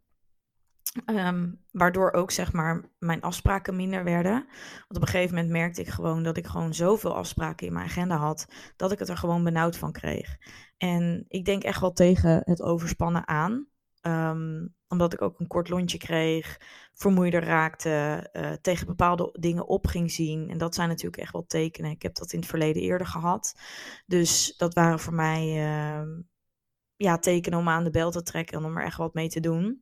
Um, 1.06 1.62
waardoor 1.72 2.12
ook 2.12 2.32
zeg 2.32 2.54
maar 2.54 2.89
mijn 3.00 3.22
afspraken 3.22 3.75
minder 3.75 4.04
werden. 4.04 4.46
Want 4.88 4.96
op 4.96 5.01
een 5.01 5.08
gegeven 5.08 5.36
moment 5.36 5.54
merkte 5.54 5.82
ik 5.82 5.88
gewoon 5.88 6.24
dat 6.24 6.38
ik 6.38 6.48
gewoon 6.48 6.74
zoveel 6.74 7.16
afspraken 7.16 7.68
in 7.68 7.74
mijn 7.74 7.86
agenda 7.86 8.16
had. 8.16 8.48
Dat 8.75 8.92
ik 8.92 9.00
het 9.00 9.10
er 9.10 9.18
gewoon 9.18 9.44
benauwd 9.44 9.77
van 9.77 9.92
kreeg. 9.92 10.38
En 10.77 11.25
ik 11.27 11.46
denk 11.46 11.63
echt 11.63 11.82
wel 11.82 11.94
tegen 11.94 12.42
het 12.44 12.62
overspannen 12.62 13.27
aan. 13.27 13.68
Um, 14.01 14.75
omdat 14.88 15.13
ik 15.13 15.22
ook 15.22 15.39
een 15.39 15.48
kort 15.48 15.70
lontje 15.70 15.98
kreeg, 15.98 16.62
vermoeider 16.94 17.44
raakte, 17.44 18.30
uh, 18.34 18.51
tegen 18.51 18.88
bepaalde 18.88 19.36
dingen 19.39 19.68
op 19.68 19.88
ging 19.88 20.12
zien. 20.12 20.50
En 20.50 20.58
dat 20.58 20.75
zijn 20.75 20.88
natuurlijk 20.88 21.22
echt 21.22 21.32
wel 21.32 21.46
tekenen. 21.46 21.92
Ik 21.92 22.01
heb 22.01 22.16
dat 22.16 22.32
in 22.32 22.39
het 22.39 22.48
verleden 22.48 22.82
eerder 22.82 23.08
gehad. 23.08 23.60
Dus 24.06 24.54
dat 24.58 24.74
waren 24.74 25.00
voor 25.00 25.13
mij 25.13 25.48
uh, 25.48 26.08
ja, 26.96 27.18
tekenen 27.18 27.60
om 27.60 27.70
aan 27.70 27.84
de 27.84 27.89
bel 27.89 28.12
te 28.12 28.24
trekken 28.24 28.58
en 28.58 28.66
om 28.66 28.77
er 28.77 28.84
echt 28.84 28.98
wat 28.98 29.13
mee 29.13 29.30
te 29.30 29.39
doen. 29.39 29.82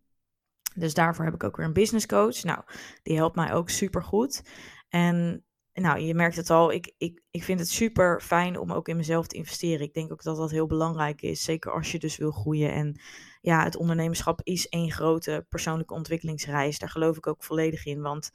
Dus 0.76 0.94
daarvoor 0.94 1.26
heb 1.26 1.34
ik 1.34 1.44
ook 1.44 1.58
weer 1.58 1.66
een 1.66 1.74
business 1.74 2.06
coach. 2.06 2.44
Nou, 2.44 2.64
die 3.04 3.16
helpt 3.16 3.36
mij 3.36 3.54
ook 3.54 3.70
super 3.70 4.04
goed. 4.04 4.44
En 4.90 5.46
nou, 5.74 6.00
je 6.00 6.14
merkt 6.14 6.36
het 6.36 6.50
al, 6.50 6.72
ik, 6.72 6.94
ik, 6.98 7.22
ik 7.32 7.44
vind 7.44 7.60
het 7.60 7.70
super 7.70 8.22
fijn 8.22 8.60
om 8.60 8.72
ook 8.72 8.88
in 8.88 8.98
mezelf 8.98 9.28
te 9.28 9.36
investeren. 9.36 9.86
Ik 9.86 9.94
denk 9.94 10.12
ook 10.12 10.24
dat 10.24 10.38
dat 10.38 10.52
heel 10.52 10.68
belangrijk 10.68 11.22
is, 11.22 11.44
zeker 11.44 11.72
als 11.72 11.92
je 11.92 12.00
dus 12.00 12.18
wil 12.18 12.32
groeien. 12.32 12.72
En 12.72 13.02
ja, 13.42 13.64
het 13.64 13.76
ondernemerschap 13.76 14.42
is 14.44 14.70
één 14.70 14.92
grote 14.92 15.46
persoonlijke 15.50 15.94
ontwikkelingsreis. 15.94 16.80
Daar 16.80 16.90
geloof 16.90 17.18
ik 17.18 17.28
ook 17.28 17.44
volledig 17.44 17.86
in, 17.86 18.02
want 18.02 18.32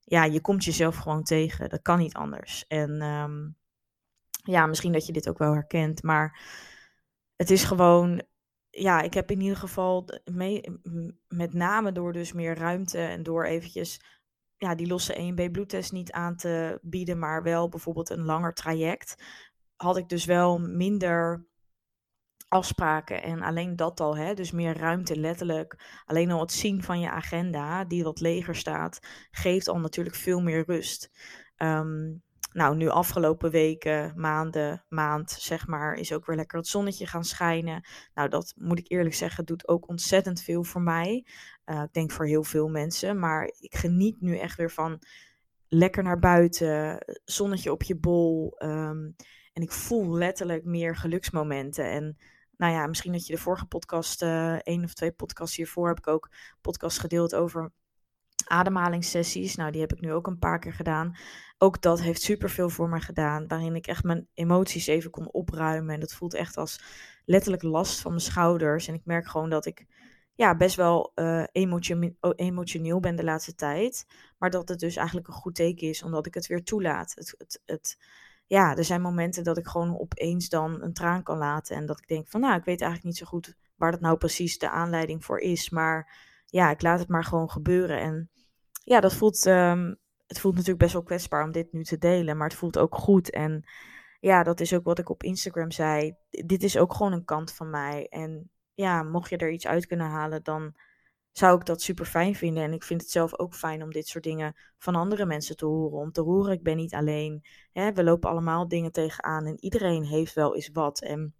ja, 0.00 0.24
je 0.24 0.40
komt 0.40 0.64
jezelf 0.64 0.96
gewoon 0.96 1.22
tegen. 1.22 1.68
Dat 1.68 1.82
kan 1.82 1.98
niet 1.98 2.14
anders. 2.14 2.66
En 2.66 3.02
um, 3.02 3.56
ja, 4.42 4.66
misschien 4.66 4.92
dat 4.92 5.06
je 5.06 5.12
dit 5.12 5.28
ook 5.28 5.38
wel 5.38 5.52
herkent, 5.52 6.02
maar 6.02 6.40
het 7.36 7.50
is 7.50 7.64
gewoon 7.64 8.22
ja, 8.74 9.00
ik 9.00 9.14
heb 9.14 9.30
in 9.30 9.40
ieder 9.40 9.56
geval 9.56 10.08
mee, 10.24 10.62
met 11.28 11.52
name 11.52 11.92
door 11.92 12.12
dus 12.12 12.32
meer 12.32 12.58
ruimte 12.58 12.98
en 12.98 13.22
door 13.22 13.44
eventjes 13.44 14.00
ja, 14.56 14.74
die 14.74 14.86
losse 14.86 15.32
1B 15.32 15.50
bloedtest 15.50 15.92
niet 15.92 16.12
aan 16.12 16.36
te 16.36 16.78
bieden, 16.82 17.18
maar 17.18 17.42
wel 17.42 17.68
bijvoorbeeld 17.68 18.10
een 18.10 18.24
langer 18.24 18.52
traject, 18.52 19.22
had 19.76 19.96
ik 19.96 20.08
dus 20.08 20.24
wel 20.24 20.58
minder 20.58 21.46
afspraken. 22.48 23.22
En 23.22 23.42
alleen 23.42 23.76
dat 23.76 24.00
al, 24.00 24.16
hè, 24.16 24.34
dus 24.34 24.50
meer 24.50 24.76
ruimte 24.76 25.16
letterlijk. 25.20 26.02
Alleen 26.04 26.30
al 26.30 26.40
het 26.40 26.52
zien 26.52 26.82
van 26.82 27.00
je 27.00 27.10
agenda, 27.10 27.84
die 27.84 28.04
wat 28.04 28.20
leger 28.20 28.56
staat, 28.56 28.98
geeft 29.30 29.68
al 29.68 29.78
natuurlijk 29.78 30.16
veel 30.16 30.40
meer 30.40 30.64
rust. 30.66 31.10
Um, 31.56 32.22
nou, 32.54 32.76
nu 32.76 32.88
afgelopen 32.88 33.50
weken, 33.50 34.12
maanden, 34.16 34.84
maand, 34.88 35.30
zeg 35.30 35.66
maar, 35.66 35.94
is 35.94 36.12
ook 36.12 36.26
weer 36.26 36.36
lekker 36.36 36.58
het 36.58 36.66
zonnetje 36.66 37.06
gaan 37.06 37.24
schijnen. 37.24 37.86
Nou, 38.14 38.28
dat 38.28 38.54
moet 38.56 38.78
ik 38.78 38.90
eerlijk 38.90 39.14
zeggen, 39.14 39.44
doet 39.44 39.68
ook 39.68 39.88
ontzettend 39.88 40.42
veel 40.42 40.64
voor 40.64 40.82
mij. 40.82 41.26
Uh, 41.66 41.82
ik 41.82 41.92
denk 41.92 42.10
voor 42.10 42.26
heel 42.26 42.44
veel 42.44 42.68
mensen. 42.68 43.18
Maar 43.18 43.44
ik 43.58 43.74
geniet 43.74 44.20
nu 44.20 44.38
echt 44.38 44.56
weer 44.56 44.70
van 44.70 45.02
lekker 45.68 46.02
naar 46.02 46.18
buiten, 46.18 47.04
zonnetje 47.24 47.72
op 47.72 47.82
je 47.82 47.96
bol. 47.96 48.54
Um, 48.58 49.16
en 49.52 49.62
ik 49.62 49.72
voel 49.72 50.16
letterlijk 50.16 50.64
meer 50.64 50.96
geluksmomenten. 50.96 51.90
En 51.90 52.16
nou 52.56 52.72
ja, 52.72 52.86
misschien 52.86 53.12
dat 53.12 53.26
je 53.26 53.34
de 53.34 53.40
vorige 53.40 53.66
podcast, 53.66 54.22
uh, 54.22 54.54
één 54.54 54.84
of 54.84 54.94
twee 54.94 55.12
podcasts 55.12 55.56
hiervoor, 55.56 55.88
heb 55.88 55.98
ik 55.98 56.06
ook 56.06 56.30
podcast 56.60 56.98
gedeeld 56.98 57.34
over 57.34 57.72
ademhalingssessies. 58.48 59.54
Nou, 59.54 59.70
die 59.70 59.80
heb 59.80 59.92
ik 59.92 60.00
nu 60.00 60.12
ook 60.12 60.26
een 60.26 60.38
paar 60.38 60.58
keer 60.58 60.72
gedaan. 60.72 61.16
Ook 61.58 61.82
dat 61.82 62.00
heeft 62.00 62.22
superveel 62.22 62.68
voor 62.68 62.88
me 62.88 63.00
gedaan. 63.00 63.46
Waarin 63.48 63.74
ik 63.74 63.86
echt 63.86 64.04
mijn 64.04 64.28
emoties 64.34 64.86
even 64.86 65.10
kon 65.10 65.32
opruimen. 65.32 65.94
En 65.94 66.00
dat 66.00 66.14
voelt 66.14 66.34
echt 66.34 66.56
als 66.56 66.80
letterlijk 67.24 67.62
last 67.62 68.00
van 68.00 68.10
mijn 68.10 68.22
schouders. 68.22 68.88
En 68.88 68.94
ik 68.94 69.04
merk 69.04 69.26
gewoon 69.26 69.50
dat 69.50 69.66
ik 69.66 69.86
ja, 70.34 70.56
best 70.56 70.76
wel 70.76 71.12
uh, 71.14 71.44
emotioneel 72.34 73.00
ben 73.00 73.16
de 73.16 73.24
laatste 73.24 73.54
tijd. 73.54 74.06
Maar 74.38 74.50
dat 74.50 74.68
het 74.68 74.78
dus 74.78 74.96
eigenlijk 74.96 75.26
een 75.28 75.34
goed 75.34 75.54
teken 75.54 75.88
is, 75.88 76.02
omdat 76.02 76.26
ik 76.26 76.34
het 76.34 76.46
weer 76.46 76.64
toelaat. 76.64 77.12
Het, 77.14 77.34
het, 77.38 77.62
het, 77.66 77.98
ja, 78.46 78.76
er 78.76 78.84
zijn 78.84 79.02
momenten 79.02 79.44
dat 79.44 79.58
ik 79.58 79.66
gewoon 79.66 79.98
opeens 79.98 80.48
dan 80.48 80.82
een 80.82 80.92
traan 80.92 81.22
kan 81.22 81.38
laten. 81.38 81.76
En 81.76 81.86
dat 81.86 81.98
ik 81.98 82.08
denk 82.08 82.28
van, 82.28 82.40
nou, 82.40 82.56
ik 82.56 82.64
weet 82.64 82.80
eigenlijk 82.80 83.04
niet 83.04 83.18
zo 83.18 83.26
goed 83.26 83.54
waar 83.76 83.90
dat 83.90 84.00
nou 84.00 84.16
precies 84.16 84.58
de 84.58 84.70
aanleiding 84.70 85.24
voor 85.24 85.38
is. 85.38 85.70
Maar 85.70 86.12
ja, 86.54 86.70
ik 86.70 86.82
laat 86.82 86.98
het 86.98 87.08
maar 87.08 87.24
gewoon 87.24 87.50
gebeuren. 87.50 88.00
En 88.00 88.30
ja, 88.84 89.00
dat 89.00 89.14
voelt, 89.14 89.46
um, 89.46 89.96
het 90.26 90.40
voelt 90.40 90.54
natuurlijk 90.54 90.80
best 90.80 90.92
wel 90.92 91.02
kwetsbaar 91.02 91.44
om 91.44 91.52
dit 91.52 91.72
nu 91.72 91.84
te 91.84 91.98
delen, 91.98 92.36
maar 92.36 92.48
het 92.48 92.56
voelt 92.56 92.78
ook 92.78 92.94
goed. 92.94 93.30
En 93.30 93.64
ja, 94.20 94.42
dat 94.42 94.60
is 94.60 94.74
ook 94.74 94.84
wat 94.84 94.98
ik 94.98 95.08
op 95.08 95.22
Instagram 95.22 95.70
zei. 95.70 96.16
Dit 96.30 96.62
is 96.62 96.78
ook 96.78 96.94
gewoon 96.94 97.12
een 97.12 97.24
kant 97.24 97.52
van 97.52 97.70
mij. 97.70 98.06
En 98.08 98.50
ja, 98.74 99.02
mocht 99.02 99.30
je 99.30 99.36
er 99.36 99.50
iets 99.50 99.66
uit 99.66 99.86
kunnen 99.86 100.06
halen, 100.06 100.42
dan 100.42 100.74
zou 101.32 101.58
ik 101.58 101.66
dat 101.66 101.82
super 101.82 102.06
fijn 102.06 102.34
vinden. 102.34 102.62
En 102.62 102.72
ik 102.72 102.82
vind 102.82 103.00
het 103.00 103.10
zelf 103.10 103.38
ook 103.38 103.54
fijn 103.54 103.82
om 103.82 103.90
dit 103.90 104.06
soort 104.06 104.24
dingen 104.24 104.54
van 104.78 104.94
andere 104.94 105.26
mensen 105.26 105.56
te 105.56 105.66
horen. 105.66 105.98
Om 105.98 106.12
te 106.12 106.20
horen, 106.20 106.52
ik 106.52 106.62
ben 106.62 106.76
niet 106.76 106.94
alleen. 106.94 107.44
Hè, 107.72 107.92
we 107.92 108.04
lopen 108.04 108.30
allemaal 108.30 108.68
dingen 108.68 108.92
tegenaan 108.92 109.46
en 109.46 109.64
iedereen 109.64 110.04
heeft 110.04 110.34
wel 110.34 110.54
eens 110.54 110.70
wat. 110.72 111.02
En 111.02 111.34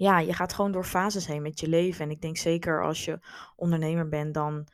ja, 0.00 0.18
je 0.18 0.32
gaat 0.32 0.52
gewoon 0.52 0.72
door 0.72 0.84
fases 0.84 1.26
heen 1.26 1.42
met 1.42 1.60
je 1.60 1.68
leven. 1.68 2.04
En 2.04 2.10
ik 2.10 2.20
denk 2.20 2.36
zeker 2.36 2.84
als 2.84 3.04
je 3.04 3.18
ondernemer 3.56 4.08
bent, 4.08 4.34
dan 4.34 4.68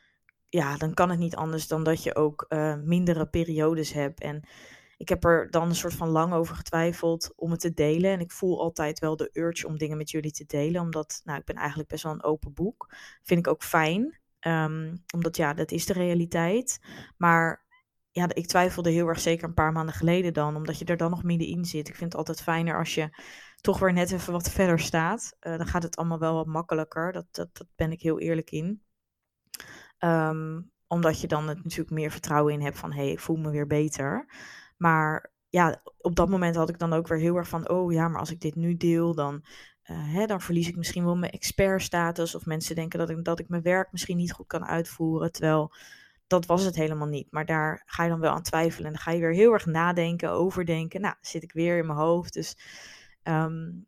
ja, 0.48 0.76
dan 0.76 0.94
kan 0.94 1.10
het 1.10 1.18
niet 1.18 1.36
anders 1.36 1.68
dan 1.68 1.82
dat 1.82 2.02
je 2.02 2.14
ook 2.14 2.46
uh, 2.48 2.74
mindere 2.84 3.26
periodes 3.26 3.92
hebt. 3.92 4.20
En 4.20 4.48
ik 4.96 5.08
heb 5.08 5.24
er 5.24 5.50
dan 5.50 5.68
een 5.68 5.74
soort 5.74 5.94
van 5.94 6.08
lang 6.08 6.32
over 6.32 6.56
getwijfeld 6.56 7.32
om 7.36 7.50
het 7.50 7.60
te 7.60 7.74
delen. 7.74 8.10
En 8.10 8.20
ik 8.20 8.32
voel 8.32 8.60
altijd 8.60 8.98
wel 8.98 9.16
de 9.16 9.30
urge 9.32 9.66
om 9.66 9.78
dingen 9.78 9.96
met 9.96 10.10
jullie 10.10 10.32
te 10.32 10.44
delen. 10.46 10.80
Omdat, 10.80 11.20
nou, 11.24 11.38
ik 11.38 11.44
ben 11.44 11.56
eigenlijk 11.56 11.88
best 11.88 12.02
wel 12.02 12.12
een 12.12 12.24
open 12.24 12.54
boek. 12.54 12.94
Vind 13.22 13.40
ik 13.40 13.48
ook 13.48 13.62
fijn. 13.62 14.18
Um, 14.40 15.02
omdat, 15.14 15.36
ja, 15.36 15.54
dat 15.54 15.70
is 15.70 15.86
de 15.86 15.92
realiteit. 15.92 16.80
Maar 17.16 17.64
ja, 18.10 18.28
ik 18.34 18.46
twijfelde 18.46 18.90
heel 18.90 19.08
erg 19.08 19.20
zeker 19.20 19.48
een 19.48 19.54
paar 19.54 19.72
maanden 19.72 19.94
geleden 19.94 20.32
dan. 20.32 20.56
Omdat 20.56 20.78
je 20.78 20.84
er 20.84 20.96
dan 20.96 21.10
nog 21.10 21.22
middenin 21.22 21.64
zit. 21.64 21.88
Ik 21.88 21.96
vind 21.96 22.12
het 22.12 22.18
altijd 22.18 22.42
fijner 22.42 22.78
als 22.78 22.94
je 22.94 23.10
toch 23.60 23.78
weer 23.78 23.92
net 23.92 24.12
even 24.12 24.32
wat 24.32 24.50
verder 24.50 24.80
staat. 24.80 25.36
Uh, 25.40 25.56
dan 25.56 25.66
gaat 25.66 25.82
het 25.82 25.96
allemaal 25.96 26.18
wel 26.18 26.34
wat 26.34 26.46
makkelijker. 26.46 27.12
Dat, 27.12 27.26
dat, 27.30 27.48
dat 27.52 27.66
ben 27.76 27.92
ik 27.92 28.02
heel 28.02 28.18
eerlijk 28.18 28.50
in. 28.50 28.82
Um, 29.98 30.70
omdat 30.86 31.20
je 31.20 31.26
dan 31.26 31.48
het 31.48 31.62
natuurlijk 31.62 31.90
meer 31.90 32.10
vertrouwen 32.10 32.52
in 32.52 32.62
hebt 32.62 32.78
van 32.78 32.92
hé, 32.92 33.02
hey, 33.02 33.10
ik 33.10 33.20
voel 33.20 33.36
me 33.36 33.50
weer 33.50 33.66
beter. 33.66 34.26
Maar 34.76 35.32
ja, 35.48 35.82
op 35.98 36.16
dat 36.16 36.28
moment 36.28 36.56
had 36.56 36.68
ik 36.68 36.78
dan 36.78 36.92
ook 36.92 37.08
weer 37.08 37.18
heel 37.18 37.36
erg 37.36 37.48
van, 37.48 37.68
oh 37.68 37.92
ja, 37.92 38.08
maar 38.08 38.20
als 38.20 38.30
ik 38.30 38.40
dit 38.40 38.54
nu 38.54 38.76
deel, 38.76 39.14
dan, 39.14 39.34
uh, 39.34 40.14
hè, 40.14 40.26
dan 40.26 40.40
verlies 40.40 40.68
ik 40.68 40.76
misschien 40.76 41.04
wel 41.04 41.16
mijn 41.16 41.32
expertstatus. 41.32 42.34
Of 42.34 42.46
mensen 42.46 42.74
denken 42.74 42.98
dat 42.98 43.10
ik, 43.10 43.24
dat 43.24 43.38
ik 43.38 43.48
mijn 43.48 43.62
werk 43.62 43.92
misschien 43.92 44.16
niet 44.16 44.32
goed 44.32 44.46
kan 44.46 44.66
uitvoeren. 44.66 45.32
Terwijl 45.32 45.72
dat 46.26 46.46
was 46.46 46.64
het 46.64 46.74
helemaal 46.74 47.08
niet. 47.08 47.26
Maar 47.30 47.46
daar 47.46 47.82
ga 47.86 48.02
je 48.02 48.08
dan 48.10 48.20
wel 48.20 48.32
aan 48.32 48.42
twijfelen. 48.42 48.86
En 48.86 48.92
dan 48.92 49.02
ga 49.02 49.10
je 49.10 49.20
weer 49.20 49.34
heel 49.34 49.52
erg 49.52 49.66
nadenken, 49.66 50.30
overdenken. 50.30 51.00
Nou, 51.00 51.14
zit 51.20 51.42
ik 51.42 51.52
weer 51.52 51.78
in 51.78 51.86
mijn 51.86 51.98
hoofd. 51.98 52.32
Dus 52.32 52.56
um, 53.28 53.86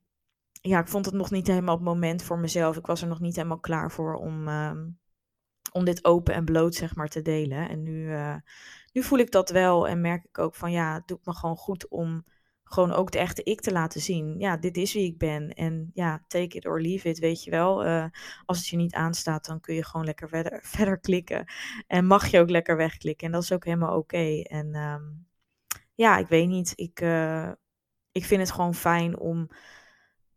ja, 0.53 0.81
ik 0.81 0.89
vond 0.89 1.05
het 1.05 1.15
nog 1.15 1.31
niet 1.31 1.47
helemaal 1.47 1.75
het 1.75 1.85
moment 1.85 2.23
voor 2.23 2.39
mezelf. 2.39 2.77
Ik 2.77 2.87
was 2.87 3.03
er 3.03 3.09
nog 3.09 3.21
niet 3.21 3.37
helemaal 3.37 3.61
klaar 3.61 3.91
voor 3.91 4.15
om, 4.15 4.49
um, 4.49 4.99
om 5.73 5.85
dit 5.85 6.05
open 6.05 6.35
en 6.35 6.45
bloot, 6.45 6.75
zeg 6.75 6.95
maar, 6.95 7.09
te 7.09 7.23
delen. 7.23 7.69
En 7.69 7.83
nu, 7.83 8.09
uh, 8.09 8.37
nu 8.93 9.03
voel 9.03 9.19
ik 9.19 9.31
dat 9.31 9.51
wel 9.51 9.89
en 9.89 10.01
merk 10.01 10.25
ik 10.25 10.39
ook 10.39 10.55
van 10.55 10.73
ja, 10.73 10.95
het 10.95 11.09
doet 11.09 11.27
me 11.27 11.35
gewoon 11.35 11.57
goed 11.57 11.89
om 11.89 12.25
gewoon 12.69 12.93
ook 12.93 13.11
de 13.11 13.19
echte 13.19 13.43
ik 13.43 13.61
te 13.61 13.73
laten 13.73 14.01
zien. 14.01 14.39
Ja, 14.39 14.57
dit 14.57 14.77
is 14.77 14.93
wie 14.93 15.07
ik 15.07 15.19
ben. 15.19 15.51
En 15.55 15.91
ja, 15.95 16.25
take 16.27 16.57
it 16.57 16.67
or 16.67 16.81
leave 16.81 17.09
it, 17.09 17.19
weet 17.19 17.45
je 17.45 17.51
wel. 17.51 17.87
Uh, 17.87 18.05
als 18.45 18.59
het 18.59 18.67
je 18.67 18.77
niet 18.77 18.95
aanstaat, 18.95 19.47
dan 19.47 19.61
kun 19.61 19.75
je 19.75 19.85
gewoon 19.85 20.07
lekker 20.07 20.29
verder, 20.29 20.61
verder 20.77 20.99
klikken. 20.99 21.45
En 21.87 22.07
mag 22.07 22.27
je 22.27 22.41
ook 22.41 22.51
lekker 22.51 22.77
wegklikken. 22.77 23.27
En 23.27 23.33
dat 23.33 23.43
is 23.43 23.53
ook 23.53 23.65
helemaal 23.65 23.97
oké. 23.97 24.43
En 24.43 24.75
um, 24.75 25.27
ja, 25.95 26.19
ik 26.19 26.29
weet 26.29 26.49
niet. 26.49 26.73
Ik, 26.75 27.01
uh, 27.01 27.53
ik 28.19 28.25
vind 28.25 28.41
het 28.41 28.51
gewoon 28.51 28.75
fijn 28.75 29.19
om 29.19 29.49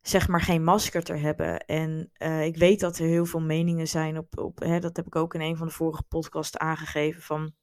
zeg 0.01 0.27
maar 0.27 0.41
geen 0.41 0.63
masker 0.63 1.03
te 1.03 1.13
hebben. 1.13 1.65
En 1.65 2.11
uh, 2.17 2.45
ik 2.45 2.57
weet 2.57 2.79
dat 2.79 2.97
er 2.97 3.05
heel 3.05 3.25
veel 3.25 3.41
meningen 3.41 3.87
zijn 3.87 4.17
op, 4.17 4.37
op 4.37 4.59
hè, 4.59 4.79
dat 4.79 4.95
heb 4.95 5.05
ik 5.05 5.15
ook 5.15 5.33
in 5.33 5.41
een 5.41 5.57
van 5.57 5.67
de 5.67 5.73
vorige 5.73 6.03
podcasts 6.03 6.57
aangegeven 6.57 7.21
van 7.21 7.53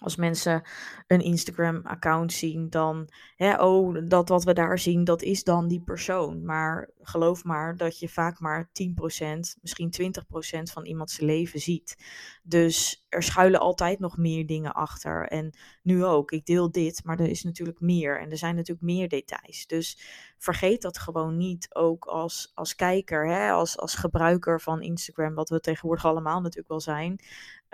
als 0.00 0.16
mensen 0.16 0.62
een 1.06 1.20
Instagram-account 1.20 2.32
zien, 2.32 2.70
dan, 2.70 3.08
hè, 3.36 3.62
oh, 3.62 3.96
dat 4.08 4.28
wat 4.28 4.44
we 4.44 4.52
daar 4.52 4.78
zien, 4.78 5.04
dat 5.04 5.22
is 5.22 5.44
dan 5.44 5.68
die 5.68 5.82
persoon. 5.82 6.44
Maar 6.44 6.90
geloof 7.00 7.44
maar 7.44 7.76
dat 7.76 7.98
je 7.98 8.08
vaak 8.08 8.40
maar 8.40 8.70
10%, 8.72 9.58
misschien 9.60 9.90
20% 9.90 10.72
van 10.72 10.84
iemands 10.84 11.20
leven 11.20 11.60
ziet. 11.60 11.96
Dus 12.42 13.04
er 13.08 13.22
schuilen 13.22 13.60
altijd 13.60 13.98
nog 13.98 14.16
meer 14.16 14.46
dingen 14.46 14.72
achter. 14.72 15.28
En 15.28 15.54
nu 15.82 16.04
ook, 16.04 16.30
ik 16.30 16.46
deel 16.46 16.70
dit, 16.70 17.04
maar 17.04 17.20
er 17.20 17.28
is 17.28 17.42
natuurlijk 17.42 17.80
meer. 17.80 18.20
En 18.20 18.30
er 18.30 18.38
zijn 18.38 18.54
natuurlijk 18.54 18.86
meer 18.86 19.08
details. 19.08 19.66
Dus 19.66 19.98
vergeet 20.38 20.82
dat 20.82 20.98
gewoon 20.98 21.36
niet, 21.36 21.74
ook 21.74 22.04
als, 22.04 22.52
als 22.54 22.74
kijker, 22.74 23.28
hè, 23.28 23.50
als, 23.50 23.78
als 23.78 23.94
gebruiker 23.94 24.60
van 24.60 24.82
Instagram, 24.82 25.34
wat 25.34 25.48
we 25.48 25.60
tegenwoordig 25.60 26.04
allemaal 26.04 26.40
natuurlijk 26.40 26.68
wel 26.68 26.80
zijn 26.80 27.20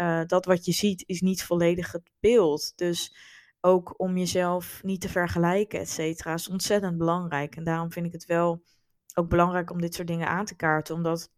uh, 0.00 0.20
dat 0.26 0.44
wat 0.44 0.64
je 0.64 0.72
ziet 0.72 1.04
is 1.06 1.20
niet 1.20 1.44
volledig 1.44 1.92
het 1.92 2.10
beeld. 2.20 2.72
Dus 2.76 3.16
ook 3.60 3.94
om 3.96 4.16
jezelf 4.16 4.80
niet 4.82 5.00
te 5.00 5.08
vergelijken, 5.08 5.80
et 5.80 5.88
cetera, 5.88 6.34
is 6.34 6.48
ontzettend 6.48 6.98
belangrijk. 6.98 7.56
En 7.56 7.64
daarom 7.64 7.92
vind 7.92 8.06
ik 8.06 8.12
het 8.12 8.24
wel 8.24 8.62
ook 9.14 9.28
belangrijk 9.28 9.70
om 9.70 9.80
dit 9.80 9.94
soort 9.94 10.08
dingen 10.08 10.28
aan 10.28 10.44
te 10.44 10.56
kaarten. 10.56 10.94
Omdat, 10.94 11.30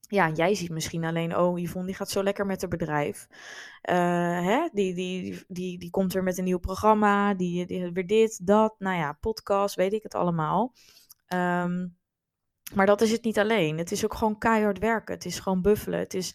ja, 0.00 0.30
jij 0.30 0.54
ziet 0.54 0.70
misschien 0.70 1.04
alleen, 1.04 1.36
oh, 1.36 1.58
Yvonne 1.58 1.86
die 1.86 1.96
gaat 1.96 2.10
zo 2.10 2.22
lekker 2.22 2.46
met 2.46 2.60
het 2.60 2.70
bedrijf. 2.70 3.26
Uh, 3.90 3.94
hè? 4.46 4.68
Die, 4.72 4.94
die, 4.94 5.44
die, 5.48 5.78
die 5.78 5.90
komt 5.90 6.14
er 6.14 6.22
met 6.22 6.38
een 6.38 6.44
nieuw 6.44 6.58
programma, 6.58 7.34
die, 7.34 7.66
die 7.66 7.90
weer 7.92 8.06
dit, 8.06 8.46
dat, 8.46 8.74
nou 8.78 8.96
ja, 8.96 9.12
podcast, 9.12 9.74
weet 9.74 9.92
ik 9.92 10.02
het 10.02 10.14
allemaal. 10.14 10.72
Um, 11.28 11.96
maar 12.74 12.86
dat 12.86 13.00
is 13.00 13.10
het 13.10 13.24
niet 13.24 13.38
alleen. 13.38 13.78
Het 13.78 13.92
is 13.92 14.04
ook 14.04 14.14
gewoon 14.14 14.38
keihard 14.38 14.78
werken. 14.78 15.14
Het 15.14 15.24
is 15.24 15.38
gewoon 15.38 15.62
buffelen. 15.62 15.98
Het 15.98 16.14
is 16.14 16.34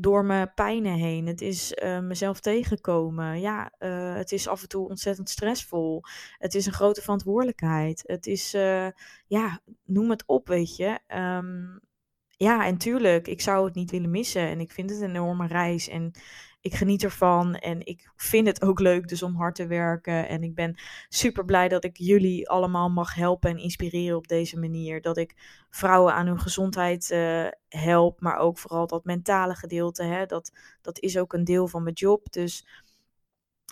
door 0.00 0.24
mijn 0.24 0.54
pijnen 0.54 0.94
heen. 0.94 1.26
Het 1.26 1.40
is 1.40 1.72
uh, 1.82 2.00
mezelf 2.00 2.40
tegenkomen. 2.40 3.40
Ja, 3.40 3.72
uh, 3.78 4.14
het 4.14 4.32
is 4.32 4.48
af 4.48 4.62
en 4.62 4.68
toe 4.68 4.88
ontzettend 4.88 5.28
stressvol. 5.30 6.02
Het 6.38 6.54
is 6.54 6.66
een 6.66 6.72
grote 6.72 7.00
verantwoordelijkheid. 7.00 8.02
Het 8.06 8.26
is, 8.26 8.54
uh, 8.54 8.88
ja, 9.26 9.60
noem 9.84 10.10
het 10.10 10.26
op, 10.26 10.48
weet 10.48 10.76
je. 10.76 10.98
Um, 11.16 11.80
ja, 12.38 12.66
en 12.66 12.78
tuurlijk, 12.78 13.28
ik 13.28 13.40
zou 13.40 13.64
het 13.64 13.74
niet 13.74 13.90
willen 13.90 14.10
missen. 14.10 14.42
En 14.42 14.60
ik 14.60 14.72
vind 14.72 14.90
het 14.90 15.00
een 15.00 15.08
enorme 15.08 15.46
reis. 15.46 15.88
En 15.88 16.12
ik 16.60 16.74
geniet 16.74 17.04
ervan 17.04 17.54
en 17.54 17.86
ik 17.86 18.10
vind 18.16 18.46
het 18.46 18.62
ook 18.62 18.80
leuk 18.80 19.08
dus 19.08 19.22
om 19.22 19.36
hard 19.36 19.54
te 19.54 19.66
werken. 19.66 20.28
En 20.28 20.42
ik 20.42 20.54
ben 20.54 20.78
super 21.08 21.44
blij 21.44 21.68
dat 21.68 21.84
ik 21.84 21.96
jullie 21.96 22.48
allemaal 22.48 22.88
mag 22.90 23.14
helpen 23.14 23.50
en 23.50 23.58
inspireren 23.58 24.16
op 24.16 24.28
deze 24.28 24.58
manier. 24.58 25.00
Dat 25.00 25.16
ik 25.16 25.34
vrouwen 25.70 26.14
aan 26.14 26.26
hun 26.26 26.40
gezondheid 26.40 27.10
uh, 27.10 27.46
help, 27.68 28.20
maar 28.20 28.36
ook 28.36 28.58
vooral 28.58 28.86
dat 28.86 29.04
mentale 29.04 29.54
gedeelte. 29.54 30.02
Hè, 30.02 30.26
dat, 30.26 30.52
dat 30.82 31.00
is 31.00 31.18
ook 31.18 31.32
een 31.32 31.44
deel 31.44 31.68
van 31.68 31.82
mijn 31.82 31.94
job. 31.94 32.32
Dus 32.32 32.66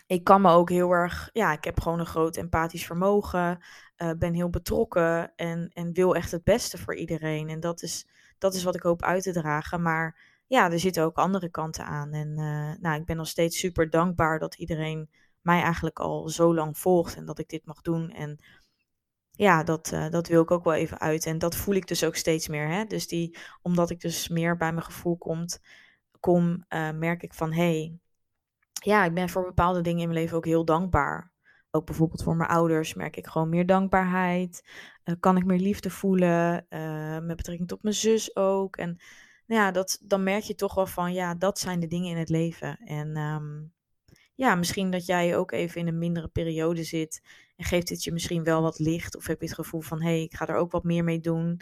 ik 0.06 0.24
kan 0.24 0.40
me 0.40 0.50
ook 0.50 0.70
heel 0.70 0.90
erg, 0.90 1.30
ja, 1.32 1.52
ik 1.52 1.64
heb 1.64 1.80
gewoon 1.80 1.98
een 1.98 2.06
groot 2.06 2.36
empathisch 2.36 2.86
vermogen. 2.86 3.58
Uh, 3.96 4.10
ben 4.18 4.34
heel 4.34 4.50
betrokken 4.50 5.32
en, 5.36 5.70
en 5.72 5.92
wil 5.92 6.14
echt 6.14 6.30
het 6.30 6.44
beste 6.44 6.78
voor 6.78 6.96
iedereen. 6.96 7.48
En 7.48 7.60
dat 7.60 7.82
is, 7.82 8.06
dat 8.38 8.54
is 8.54 8.62
wat 8.62 8.74
ik 8.74 8.82
hoop 8.82 9.02
uit 9.02 9.22
te 9.22 9.32
dragen. 9.32 9.82
Maar 9.82 10.18
ja, 10.46 10.70
er 10.70 10.78
zitten 10.78 11.04
ook 11.04 11.16
andere 11.16 11.50
kanten 11.50 11.84
aan. 11.84 12.12
En 12.12 12.28
uh, 12.28 12.72
nou, 12.80 13.00
ik 13.00 13.04
ben 13.04 13.16
nog 13.16 13.28
steeds 13.28 13.58
super 13.58 13.90
dankbaar 13.90 14.38
dat 14.38 14.54
iedereen 14.54 15.10
mij 15.40 15.62
eigenlijk 15.62 15.98
al 15.98 16.28
zo 16.28 16.54
lang 16.54 16.78
volgt 16.78 17.16
en 17.16 17.24
dat 17.24 17.38
ik 17.38 17.48
dit 17.48 17.66
mag 17.66 17.80
doen. 17.80 18.10
En 18.10 18.38
ja, 19.30 19.62
dat, 19.62 19.90
uh, 19.94 20.10
dat 20.10 20.28
wil 20.28 20.42
ik 20.42 20.50
ook 20.50 20.64
wel 20.64 20.74
even 20.74 21.00
uit. 21.00 21.26
En 21.26 21.38
dat 21.38 21.56
voel 21.56 21.74
ik 21.74 21.86
dus 21.86 22.04
ook 22.04 22.16
steeds 22.16 22.48
meer. 22.48 22.68
Hè? 22.68 22.84
Dus 22.84 23.08
die, 23.08 23.38
omdat 23.62 23.90
ik 23.90 24.00
dus 24.00 24.28
meer 24.28 24.56
bij 24.56 24.72
mijn 24.72 24.84
gevoel 24.84 25.16
komt, 25.16 25.60
kom, 26.20 26.64
uh, 26.68 26.90
merk 26.90 27.22
ik 27.22 27.34
van 27.34 27.52
hé, 27.52 27.62
hey, 27.62 27.98
ja, 28.72 29.04
ik 29.04 29.14
ben 29.14 29.28
voor 29.28 29.44
bepaalde 29.44 29.80
dingen 29.80 30.00
in 30.00 30.08
mijn 30.08 30.20
leven 30.20 30.36
ook 30.36 30.44
heel 30.44 30.64
dankbaar. 30.64 31.32
Bijvoorbeeld 31.84 32.22
voor 32.22 32.36
mijn 32.36 32.50
ouders 32.50 32.94
merk 32.94 33.16
ik 33.16 33.26
gewoon 33.26 33.48
meer 33.48 33.66
dankbaarheid. 33.66 34.64
kan 35.20 35.36
ik 35.36 35.44
meer 35.44 35.58
liefde 35.58 35.90
voelen. 35.90 36.66
met 37.26 37.36
betrekking 37.36 37.68
tot 37.68 37.82
mijn 37.82 37.94
zus 37.94 38.36
ook. 38.36 38.76
En 38.76 38.98
ja, 39.46 39.70
dat, 39.70 39.98
dan 40.02 40.22
merk 40.22 40.42
je 40.42 40.54
toch 40.54 40.74
wel 40.74 40.86
van, 40.86 41.12
ja, 41.12 41.34
dat 41.34 41.58
zijn 41.58 41.80
de 41.80 41.86
dingen 41.86 42.10
in 42.10 42.16
het 42.16 42.28
leven. 42.28 42.78
En 42.78 43.16
um, 43.16 43.72
ja, 44.34 44.54
misschien 44.54 44.90
dat 44.90 45.06
jij 45.06 45.36
ook 45.36 45.52
even 45.52 45.80
in 45.80 45.86
een 45.86 45.98
mindere 45.98 46.28
periode 46.28 46.84
zit 46.84 47.22
en 47.56 47.64
geeft 47.64 47.88
het 47.88 48.04
je 48.04 48.12
misschien 48.12 48.44
wel 48.44 48.62
wat 48.62 48.78
licht. 48.78 49.16
Of 49.16 49.26
heb 49.26 49.40
je 49.40 49.46
het 49.46 49.54
gevoel 49.54 49.80
van, 49.80 50.02
hé, 50.02 50.08
hey, 50.08 50.22
ik 50.22 50.34
ga 50.34 50.46
er 50.46 50.56
ook 50.56 50.70
wat 50.70 50.84
meer 50.84 51.04
mee 51.04 51.20
doen. 51.20 51.60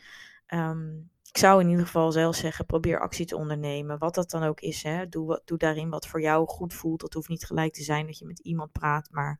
Um, 0.54 1.10
ik 1.34 1.40
zou 1.40 1.60
in 1.60 1.68
ieder 1.68 1.84
geval 1.84 2.12
zelf 2.12 2.36
zeggen, 2.36 2.66
probeer 2.66 3.00
actie 3.00 3.26
te 3.26 3.36
ondernemen. 3.36 3.98
Wat 3.98 4.14
dat 4.14 4.30
dan 4.30 4.42
ook 4.42 4.60
is, 4.60 4.82
hè. 4.82 5.08
Doe, 5.08 5.42
doe 5.44 5.58
daarin 5.58 5.88
wat 5.88 6.06
voor 6.06 6.20
jou 6.20 6.46
goed 6.46 6.74
voelt. 6.74 7.00
Dat 7.00 7.12
hoeft 7.12 7.28
niet 7.28 7.44
gelijk 7.44 7.72
te 7.72 7.82
zijn 7.82 8.06
dat 8.06 8.18
je 8.18 8.26
met 8.26 8.38
iemand 8.38 8.72
praat. 8.72 9.08
Maar 9.10 9.38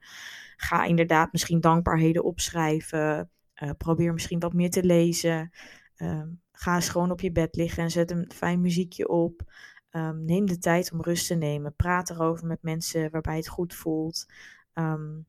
ga 0.57 0.85
inderdaad 0.85 1.33
misschien 1.33 1.61
dankbaarheden 1.61 2.25
opschrijven. 2.25 3.31
Uh, 3.63 3.71
probeer 3.79 4.13
misschien 4.13 4.39
wat 4.39 4.53
meer 4.53 4.71
te 4.71 4.85
lezen. 4.85 5.51
Um, 5.97 6.41
ga 6.53 6.75
eens 6.75 6.89
gewoon 6.89 7.11
op 7.11 7.21
je 7.21 7.33
bed 7.33 7.57
liggen 7.57 7.83
en 7.83 7.91
zet 7.91 8.11
een 8.11 8.31
fijn 8.35 8.61
muziekje 8.61 9.09
op. 9.09 9.43
Um, 9.91 10.25
neem 10.25 10.47
de 10.47 10.59
tijd 10.59 10.93
om 10.93 11.03
rust 11.03 11.27
te 11.27 11.35
nemen. 11.35 11.75
Praat 11.75 12.11
erover 12.11 12.47
met 12.47 12.63
mensen 12.63 13.11
waarbij 13.11 13.37
het 13.37 13.49
goed 13.49 13.75
voelt. 13.75 14.27
Um, 14.75 15.27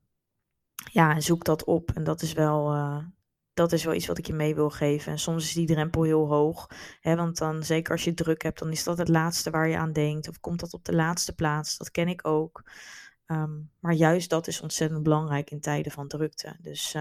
ja, 0.92 1.20
zoek 1.20 1.44
dat 1.44 1.64
op. 1.64 1.90
En 1.90 2.04
dat 2.04 2.22
is 2.22 2.32
wel, 2.32 2.74
uh, 2.74 3.04
dat 3.56 3.72
is 3.72 3.84
wel 3.84 3.94
iets 3.94 4.06
wat 4.06 4.18
ik 4.18 4.26
je 4.26 4.32
mee 4.32 4.54
wil 4.54 4.70
geven. 4.70 5.12
En 5.12 5.18
soms 5.18 5.44
is 5.44 5.52
die 5.52 5.66
drempel 5.66 6.02
heel 6.02 6.26
hoog. 6.26 6.66
Hè, 7.00 7.16
want 7.16 7.38
dan, 7.38 7.62
zeker 7.62 7.92
als 7.92 8.04
je 8.04 8.14
druk 8.14 8.42
hebt, 8.42 8.58
dan 8.58 8.70
is 8.70 8.84
dat 8.84 8.98
het 8.98 9.08
laatste 9.08 9.50
waar 9.50 9.68
je 9.68 9.76
aan 9.76 9.92
denkt. 9.92 10.28
Of 10.28 10.40
komt 10.40 10.60
dat 10.60 10.72
op 10.72 10.84
de 10.84 10.94
laatste 10.94 11.34
plaats. 11.34 11.76
Dat 11.76 11.90
ken 11.90 12.08
ik 12.08 12.26
ook. 12.26 12.70
Um, 13.26 13.70
maar 13.80 13.92
juist 13.92 14.30
dat 14.30 14.46
is 14.46 14.60
ontzettend 14.60 15.02
belangrijk 15.02 15.50
in 15.50 15.60
tijden 15.60 15.92
van 15.92 16.08
drukte. 16.08 16.56
Dus 16.60 16.92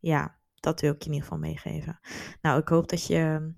ja, 0.00 0.38
dat 0.54 0.80
wil 0.80 0.92
ik 0.92 1.02
je 1.02 1.08
in 1.08 1.14
ieder 1.14 1.28
geval 1.28 1.42
meegeven. 1.42 2.00
Nou, 2.42 2.60
ik 2.60 2.68
hoop 2.68 2.88
dat 2.88 3.06
je 3.06 3.52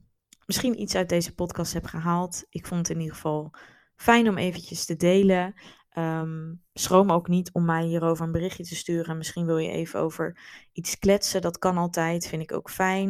misschien 0.46 0.80
iets 0.80 0.94
uit 0.94 1.08
deze 1.08 1.34
podcast 1.34 1.72
hebt 1.72 1.88
gehaald. 1.88 2.44
Ik 2.48 2.66
vond 2.66 2.80
het 2.80 2.96
in 2.96 3.00
ieder 3.00 3.14
geval 3.14 3.54
fijn 3.96 4.28
om 4.28 4.36
eventjes 4.36 4.84
te 4.84 4.96
delen. 4.96 5.54
Um, 5.98 6.62
schroom 6.72 7.12
ook 7.12 7.28
niet 7.28 7.52
om 7.52 7.64
mij 7.64 7.84
hierover 7.84 8.24
een 8.24 8.32
berichtje 8.32 8.64
te 8.64 8.76
sturen. 8.76 9.16
Misschien 9.16 9.46
wil 9.46 9.58
je 9.58 9.70
even 9.70 10.00
over 10.00 10.38
iets 10.72 10.98
kletsen. 10.98 11.40
Dat 11.40 11.58
kan 11.58 11.76
altijd, 11.76 12.26
vind 12.26 12.42
ik 12.42 12.52
ook 12.52 12.70
fijn. 12.70 13.08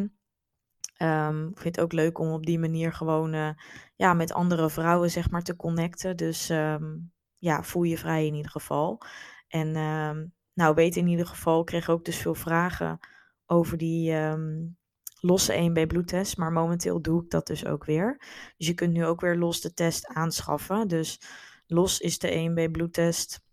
Um, 1.03 1.49
ik 1.49 1.59
vind 1.61 1.77
het 1.77 1.85
ook 1.85 1.93
leuk 1.93 2.19
om 2.19 2.33
op 2.33 2.47
die 2.47 2.59
manier 2.59 2.93
gewoon 2.93 3.35
uh, 3.35 3.51
ja, 3.97 4.15
met 4.15 4.33
andere 4.33 4.71
vrouwen 4.71 5.11
zeg 5.11 5.31
maar, 5.31 5.43
te 5.43 5.57
connecten. 5.57 6.17
Dus 6.17 6.51
um, 6.51 7.13
ja, 7.39 7.63
voel 7.63 7.83
je 7.83 7.99
vrij 7.99 8.27
in 8.27 8.35
ieder 8.35 8.51
geval. 8.51 9.03
En 9.49 9.73
nou, 10.53 10.75
weet 10.75 10.97
in 10.97 11.07
ieder 11.07 11.27
geval, 11.27 11.61
ik 11.61 11.67
kreeg 11.67 11.89
ook 11.89 12.05
dus 12.05 12.17
veel 12.17 12.35
vragen 12.35 12.99
over 13.47 13.79
die 13.79 14.15
losse 15.21 15.71
1B 15.71 15.87
bloedtest. 15.87 16.37
Maar 16.37 16.53
momenteel 16.53 17.03
doe 17.03 17.23
ik 17.23 17.31
dat 17.31 17.47
dus 17.47 17.67
ook 17.67 17.85
weer. 17.85 18.17
Dus 18.57 18.67
je 18.67 18.75
kunt 18.75 18.93
nu 18.93 19.05
ook 19.05 19.21
weer 19.21 19.37
los 19.37 19.61
de 19.61 19.75
test 19.75 20.07
aanschaffen. 20.07 20.89
Dus 20.89 21.21
los 21.67 22.01
is 22.01 22.19
de 22.19 22.51
1B 22.51 22.71
bloedtest 22.71 23.45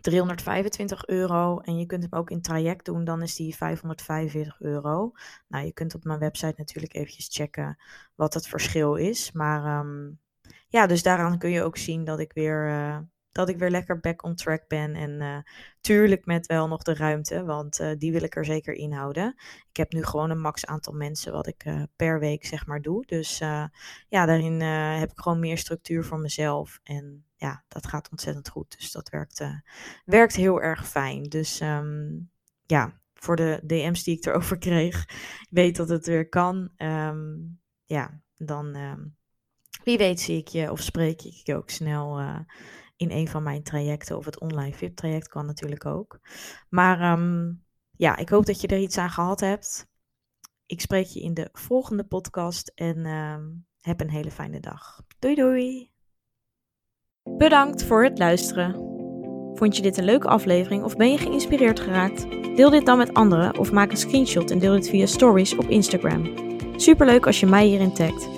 325 0.00 1.06
euro. 1.06 1.58
En 1.58 1.78
je 1.78 1.86
kunt 1.86 2.02
hem 2.02 2.12
ook 2.12 2.30
in 2.30 2.42
traject 2.42 2.84
doen, 2.84 3.04
dan 3.04 3.22
is 3.22 3.34
die 3.36 3.56
545 3.56 4.60
euro. 4.60 5.12
Nou, 5.48 5.64
je 5.64 5.72
kunt 5.72 5.94
op 5.94 6.04
mijn 6.04 6.18
website 6.18 6.54
natuurlijk 6.56 6.94
eventjes 6.94 7.28
checken 7.30 7.78
wat 8.14 8.34
het 8.34 8.48
verschil 8.48 8.94
is. 8.94 9.32
Maar 9.32 9.80
um, 9.80 10.20
ja, 10.68 10.86
dus 10.86 11.02
daaraan 11.02 11.38
kun 11.38 11.50
je 11.50 11.62
ook 11.62 11.76
zien 11.76 12.04
dat 12.04 12.18
ik 12.18 12.32
weer, 12.32 12.68
uh, 12.68 12.98
dat 13.38 13.48
ik 13.48 13.58
weer 13.58 13.70
lekker 13.70 14.00
back 14.00 14.22
on 14.22 14.34
track 14.34 14.68
ben. 14.68 14.94
En 14.94 15.20
uh, 15.20 15.38
tuurlijk 15.80 16.26
met 16.26 16.46
wel 16.46 16.68
nog 16.68 16.82
de 16.82 16.94
ruimte, 16.94 17.44
want 17.44 17.80
uh, 17.80 17.90
die 17.98 18.12
wil 18.12 18.22
ik 18.22 18.36
er 18.36 18.44
zeker 18.44 18.74
inhouden. 18.74 19.34
Ik 19.70 19.76
heb 19.76 19.92
nu 19.92 20.04
gewoon 20.04 20.30
een 20.30 20.40
max 20.40 20.66
aantal 20.66 20.92
mensen 20.92 21.32
wat 21.32 21.46
ik 21.46 21.64
per 21.96 22.20
week 22.20 22.46
zeg 22.46 22.66
maar 22.66 22.82
doe. 22.82 23.06
Dus 23.06 23.38
ja, 23.38 23.70
daarin 24.08 24.60
heb 25.00 25.10
ik 25.10 25.18
gewoon 25.18 25.40
meer 25.40 25.58
structuur 25.58 26.04
voor 26.04 26.18
mezelf. 26.18 26.80
En 26.82 27.24
ja, 27.36 27.64
dat 27.68 27.86
gaat 27.86 28.10
ontzettend 28.10 28.48
goed. 28.48 28.78
Dus 28.78 28.92
dat 28.92 29.08
werkt, 29.08 29.44
werkt 30.04 30.36
heel 30.36 30.62
erg 30.62 30.88
fijn. 30.88 31.22
Dus 31.22 31.60
um, 31.60 32.30
ja, 32.66 33.00
voor 33.14 33.36
de 33.36 33.60
DM's 33.64 34.02
die 34.02 34.16
ik 34.16 34.26
erover 34.26 34.58
kreeg, 34.58 35.04
weet 35.50 35.76
dat 35.76 35.88
het 35.88 36.06
weer 36.06 36.28
kan. 36.28 36.70
Um, 36.76 37.60
ja, 37.84 38.20
dan 38.36 38.76
um, 38.76 39.16
wie 39.84 39.98
weet 39.98 40.20
zie 40.20 40.38
ik 40.38 40.48
je 40.48 40.70
of 40.70 40.80
spreek 40.80 41.22
ik 41.22 41.40
je 41.46 41.56
ook 41.56 41.70
snel 41.70 42.20
in 42.98 43.10
een 43.10 43.28
van 43.28 43.42
mijn 43.42 43.62
trajecten. 43.62 44.16
Of 44.16 44.24
het 44.24 44.40
online 44.40 44.74
VIP 44.74 44.96
traject 44.96 45.28
kan 45.28 45.46
natuurlijk 45.46 45.86
ook. 45.86 46.20
Maar 46.68 47.20
ja, 47.90 48.16
ik 48.16 48.28
hoop 48.28 48.46
dat 48.46 48.60
je 48.60 48.68
er 48.68 48.78
iets 48.78 48.98
aan 48.98 49.10
gehad 49.10 49.40
hebt. 49.40 49.86
Ik 50.66 50.80
spreek 50.80 51.06
je 51.06 51.20
in 51.20 51.34
de 51.34 51.48
volgende 51.52 52.04
podcast 52.04 52.72
en 52.74 53.04
heb 53.80 54.00
een 54.00 54.10
hele 54.10 54.30
fijne 54.30 54.60
dag. 54.60 55.02
Doei 55.18 55.34
doei! 55.34 55.92
Bedankt 57.36 57.84
voor 57.84 58.04
het 58.04 58.18
luisteren. 58.18 58.72
Vond 59.54 59.76
je 59.76 59.82
dit 59.82 59.96
een 59.96 60.04
leuke 60.04 60.28
aflevering 60.28 60.84
of 60.84 60.96
ben 60.96 61.10
je 61.10 61.18
geïnspireerd 61.18 61.80
geraakt? 61.80 62.30
Deel 62.30 62.70
dit 62.70 62.86
dan 62.86 62.98
met 62.98 63.14
anderen 63.14 63.58
of 63.58 63.72
maak 63.72 63.90
een 63.90 63.96
screenshot 63.96 64.50
en 64.50 64.58
deel 64.58 64.72
dit 64.72 64.88
via 64.88 65.06
stories 65.06 65.56
op 65.56 65.68
Instagram. 65.68 66.32
Superleuk 66.76 67.26
als 67.26 67.40
je 67.40 67.46
mij 67.46 67.66
hierin 67.66 67.94
tagt. 67.94 68.28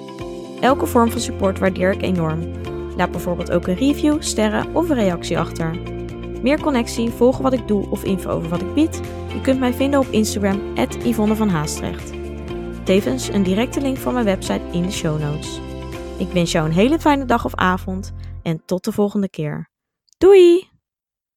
Elke 0.60 0.86
vorm 0.86 1.10
van 1.10 1.20
support 1.20 1.58
waardeer 1.58 1.92
ik 1.92 2.02
enorm. 2.02 2.52
Laat 3.00 3.10
bijvoorbeeld 3.10 3.50
ook 3.50 3.66
een 3.66 3.74
review, 3.74 4.22
sterren 4.22 4.74
of 4.74 4.88
een 4.88 4.96
reactie 4.96 5.38
achter. 5.38 5.78
Meer 6.42 6.60
connectie, 6.60 7.10
volgen 7.10 7.42
wat 7.42 7.52
ik 7.52 7.68
doe 7.68 7.90
of 7.90 8.04
info 8.04 8.30
over 8.30 8.48
wat 8.48 8.60
ik 8.60 8.74
bied? 8.74 9.00
Je 9.32 9.40
kunt 9.42 9.58
mij 9.60 9.72
vinden 9.72 10.00
op 10.00 10.06
Instagram, 10.06 10.60
Yvonne 11.04 11.36
van 11.36 11.48
Haastrecht. 11.48 12.12
Tevens 12.84 13.28
een 13.28 13.42
directe 13.42 13.80
link 13.80 13.96
van 13.96 14.12
mijn 14.12 14.24
website 14.24 14.62
in 14.72 14.82
de 14.82 14.90
show 14.90 15.20
notes. 15.20 15.60
Ik 16.18 16.28
wens 16.32 16.52
jou 16.52 16.66
een 16.66 16.74
hele 16.74 16.98
fijne 16.98 17.24
dag 17.24 17.44
of 17.44 17.54
avond 17.54 18.12
en 18.42 18.62
tot 18.64 18.84
de 18.84 18.92
volgende 18.92 19.28
keer. 19.28 19.68
Doei! 20.18 20.68